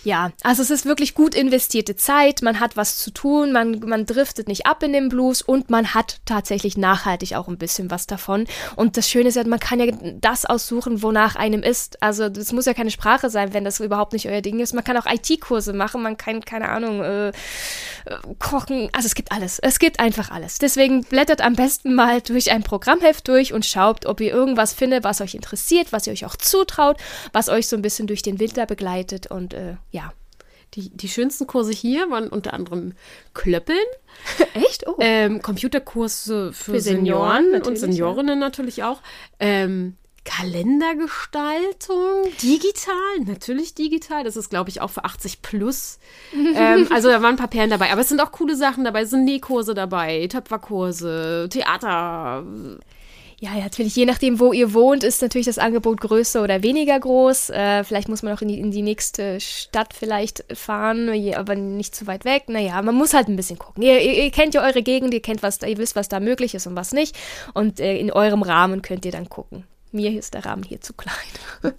Ja, 0.04 0.32
also 0.44 0.62
es 0.62 0.70
ist 0.70 0.86
wirklich 0.86 1.16
gut 1.16 1.34
investierte 1.34 1.96
Zeit, 1.96 2.42
man 2.44 2.60
hat 2.60 2.78
was 2.78 2.98
zu 2.98 3.12
tun, 3.12 3.52
man, 3.52 3.80
man 3.80 4.06
driftet 4.06 4.48
nicht 4.48 4.68
ab 4.68 4.84
in 4.84 4.94
den 4.94 5.10
Blues 5.10 5.42
und 5.42 5.70
man 5.70 5.96
hat 5.96 6.20
tatsächlich 6.26 6.78
nachhaltig 6.78 7.36
auch 7.36 7.48
ein 7.48 7.58
bisschen 7.58 7.90
was 7.90 8.06
davon. 8.06 8.46
Und 8.76 8.98
das 8.98 9.10
Schöne 9.10 9.30
ist 9.30 9.36
ja, 9.36 9.44
man 9.46 9.60
kann 9.60 9.80
ja 9.80 9.92
das 10.20 10.46
aussuchen, 10.46 11.02
wonach 11.02 11.36
einem 11.36 11.64
ist. 11.64 12.02
Also 12.04 12.26
es 12.26 12.52
muss 12.54 12.66
ja 12.66 12.76
keine 12.76 12.92
Sprache 12.92 13.30
sein, 13.30 13.54
wenn 13.54 13.64
das 13.64 13.80
überhaupt 13.80 14.14
nicht 14.14 14.28
euer 14.28 14.42
Ding 14.42 14.60
ist. 14.60 14.74
Man 14.74 14.84
kann 14.84 14.98
auch 14.98 15.08
IT-Kurse 15.08 15.74
machen, 15.74 16.04
man 16.04 16.18
kann, 16.18 16.46
keine 16.46 16.70
Ahnung, 16.70 17.02
äh, 17.02 17.30
äh, 17.30 17.34
kochen. 18.38 18.90
Also 18.94 19.08
es 19.08 19.16
gibt 19.16 19.32
alles. 19.32 19.58
Es 19.60 19.80
gibt 19.80 20.00
einfach 20.00 20.30
alles. 20.30 20.60
Deswegen 20.60 21.04
blättert 21.04 21.42
am 21.42 21.54
besten 21.54 21.96
mal 21.96 22.22
durch 22.22 22.52
ein 22.52 22.64
Programmheft 22.64 23.28
durch 23.28 23.54
und 23.54 23.66
schaut, 23.66 24.06
ob 24.06 24.22
ihr 24.22 24.32
irgendwas 24.32 24.74
findet, 24.74 25.04
was 25.04 25.20
euch 25.22 25.34
interessiert, 25.34 25.92
was 25.92 26.06
ihr 26.06 26.14
euch 26.14 26.26
auch 26.26 26.36
zutraut, 26.36 26.98
was 27.34 27.39
euch 27.48 27.68
so 27.68 27.76
ein 27.76 27.82
bisschen 27.82 28.08
durch 28.08 28.22
den 28.22 28.40
Winter 28.40 28.66
begleitet 28.66 29.28
und 29.28 29.54
äh, 29.54 29.76
ja. 29.92 30.14
Die, 30.76 30.92
die 30.92 31.10
schönsten 31.10 31.48
Kurse 31.48 31.72
hier 31.72 32.12
waren 32.12 32.28
unter 32.28 32.54
anderem 32.54 32.94
Klöppeln. 33.34 33.80
Echt? 34.54 34.88
Oh. 34.88 34.98
Ähm, 35.00 35.42
Computerkurse 35.42 36.54
für, 36.54 36.74
für 36.74 36.80
Senioren, 36.80 37.46
Senioren 37.46 37.68
und 37.68 37.80
Seniorinnen 37.80 38.40
ja. 38.40 38.46
natürlich 38.46 38.84
auch. 38.84 39.02
Ähm, 39.40 39.96
Kalendergestaltung, 40.26 42.26
digital, 42.44 43.22
natürlich 43.26 43.74
digital. 43.74 44.24
Das 44.24 44.38
ist, 44.38 44.50
glaube 44.50 44.70
ich, 44.70 44.80
auch 44.82 44.92
für 44.92 45.06
80 45.06 45.42
plus. 45.42 45.98
ähm, 46.56 46.86
also 46.92 47.10
da 47.10 47.24
waren 47.24 47.34
ein 47.34 47.38
paar 47.38 47.48
Perlen 47.48 47.72
dabei. 47.72 47.92
Aber 47.92 48.02
es 48.02 48.10
sind 48.10 48.22
auch 48.22 48.32
coole 48.32 48.56
Sachen 48.56 48.84
dabei. 48.84 49.02
Es 49.02 49.10
sind 49.10 49.26
Nähkurse 49.26 49.74
dabei, 49.74 50.28
Töpferkurse, 50.28 51.48
Theater. 51.50 52.46
Ja, 53.42 53.52
natürlich, 53.56 53.96
je 53.96 54.06
nachdem, 54.06 54.40
wo 54.42 54.52
ihr 54.52 54.74
wohnt, 54.74 55.06
ist 55.06 55.22
natürlich 55.22 55.48
das 55.48 55.60
Angebot 55.60 56.02
größer 56.02 56.44
oder 56.44 56.62
weniger 56.62 57.00
groß. 57.00 57.52
Äh, 57.52 57.86
vielleicht 57.86 58.10
muss 58.10 58.22
man 58.22 58.34
auch 58.34 58.42
in 58.42 58.50
die, 58.50 58.60
in 58.60 58.72
die 58.72 58.82
nächste 58.82 59.40
Stadt 59.40 59.94
vielleicht 59.94 60.44
fahren, 60.54 61.10
aber 61.36 61.56
nicht 61.56 61.96
zu 61.96 62.06
weit 62.06 62.26
weg. 62.26 62.50
Naja, 62.50 62.82
man 62.82 62.96
muss 62.96 63.14
halt 63.14 63.30
ein 63.30 63.38
bisschen 63.38 63.58
gucken. 63.58 63.82
Ihr, 63.82 64.02
ihr, 64.02 64.24
ihr 64.26 64.32
kennt 64.32 64.56
ja 64.56 64.66
eure 64.66 64.84
Gegend, 64.84 65.14
ihr 65.14 65.22
kennt 65.22 65.42
was, 65.42 65.62
ihr 65.62 65.78
wisst, 65.78 65.96
was 65.96 66.10
da 66.10 66.20
möglich 66.20 66.54
ist 66.54 66.68
und 66.68 66.76
was 66.76 66.92
nicht. 66.92 67.18
Und 67.54 67.80
äh, 67.80 67.98
in 67.98 68.12
eurem 68.12 68.42
Rahmen 68.42 68.82
könnt 68.82 69.06
ihr 69.06 69.14
dann 69.14 69.30
gucken. 69.30 69.64
Mir 69.94 70.12
ist 70.20 70.34
der 70.34 70.46
Rahmen 70.46 70.64
hier 70.64 70.82
zu 70.82 70.94
klein. 70.94 71.16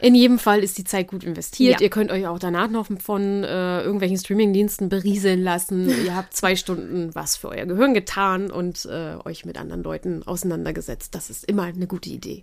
In 0.00 0.14
jedem 0.14 0.38
Fall 0.38 0.62
ist 0.62 0.78
die 0.78 0.84
Zeit 0.84 1.08
gut 1.08 1.24
investiert. 1.24 1.80
Ja. 1.80 1.80
Ihr 1.80 1.90
könnt 1.90 2.10
euch 2.10 2.26
auch 2.26 2.38
danach 2.38 2.70
noch 2.70 2.86
von 3.00 3.44
äh, 3.44 3.82
irgendwelchen 3.82 4.16
Streamingdiensten 4.16 4.88
berieseln 4.88 5.42
lassen. 5.42 5.88
Ihr 6.04 6.14
habt 6.14 6.34
zwei 6.34 6.56
Stunden 6.56 7.14
was 7.14 7.36
für 7.36 7.48
euer 7.48 7.66
Gehirn 7.66 7.94
getan 7.94 8.50
und 8.50 8.84
äh, 8.86 9.16
euch 9.24 9.44
mit 9.44 9.58
anderen 9.58 9.82
Leuten 9.82 10.22
auseinandergesetzt. 10.22 11.14
Das 11.14 11.30
ist 11.30 11.44
immer 11.44 11.64
eine 11.64 11.86
gute 11.86 12.10
Idee. 12.10 12.42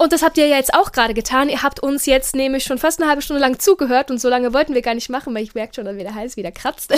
Und 0.00 0.14
das 0.14 0.22
habt 0.22 0.38
ihr 0.38 0.46
ja 0.46 0.56
jetzt 0.56 0.72
auch 0.72 0.92
gerade 0.92 1.12
getan. 1.12 1.50
Ihr 1.50 1.62
habt 1.62 1.80
uns 1.80 2.06
jetzt 2.06 2.34
nämlich 2.34 2.64
schon 2.64 2.78
fast 2.78 2.98
eine 2.98 3.10
halbe 3.10 3.20
Stunde 3.20 3.42
lang 3.42 3.58
zugehört 3.58 4.10
und 4.10 4.18
so 4.18 4.30
lange 4.30 4.54
wollten 4.54 4.72
wir 4.72 4.80
gar 4.80 4.94
nicht 4.94 5.10
machen, 5.10 5.34
weil 5.34 5.42
ich 5.42 5.54
merke 5.54 5.74
schon, 5.74 5.84
dass 5.84 5.94
mir 5.94 6.04
der 6.04 6.14
Hals 6.14 6.38
wieder 6.38 6.50
kratzt. 6.50 6.94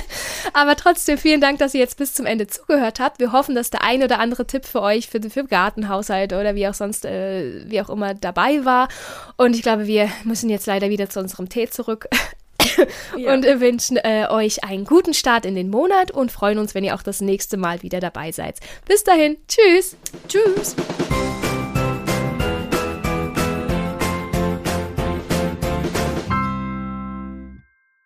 Aber 0.54 0.74
trotzdem 0.74 1.18
vielen 1.18 1.42
Dank, 1.42 1.58
dass 1.58 1.74
ihr 1.74 1.80
jetzt 1.80 1.98
bis 1.98 2.14
zum 2.14 2.24
Ende 2.24 2.46
zugehört 2.46 2.98
habt. 2.98 3.20
Wir 3.20 3.32
hoffen, 3.32 3.54
dass 3.54 3.68
der 3.68 3.82
ein 3.82 4.02
oder 4.02 4.20
andere 4.20 4.46
Tipp 4.46 4.64
für 4.64 4.80
euch, 4.80 5.08
für, 5.08 5.20
für 5.28 5.44
Gartenhaushalt 5.44 6.32
oder 6.32 6.54
wie 6.54 6.66
auch 6.66 6.72
sonst, 6.72 7.04
äh, 7.04 7.68
wie 7.68 7.78
auch 7.82 7.90
immer 7.90 8.14
dabei 8.14 8.64
war. 8.64 8.88
Und 9.36 9.54
ich 9.54 9.60
glaube, 9.60 9.86
wir 9.86 10.08
müssen 10.24 10.48
jetzt 10.48 10.66
leider 10.66 10.88
wieder 10.88 11.10
zu 11.10 11.20
unserem 11.20 11.50
Tee 11.50 11.68
zurück. 11.68 12.08
Ja. 13.16 13.32
und 13.32 13.44
wünschen 13.44 13.96
äh, 13.96 14.26
euch 14.28 14.62
einen 14.62 14.84
guten 14.84 15.14
Start 15.14 15.46
in 15.46 15.54
den 15.54 15.70
Monat 15.70 16.10
und 16.10 16.30
freuen 16.30 16.58
uns, 16.58 16.74
wenn 16.74 16.84
ihr 16.84 16.94
auch 16.94 17.02
das 17.02 17.22
nächste 17.22 17.56
Mal 17.56 17.82
wieder 17.82 18.00
dabei 18.00 18.32
seid. 18.32 18.58
Bis 18.86 19.02
dahin, 19.02 19.38
tschüss. 19.48 19.96
Tschüss. 20.28 20.76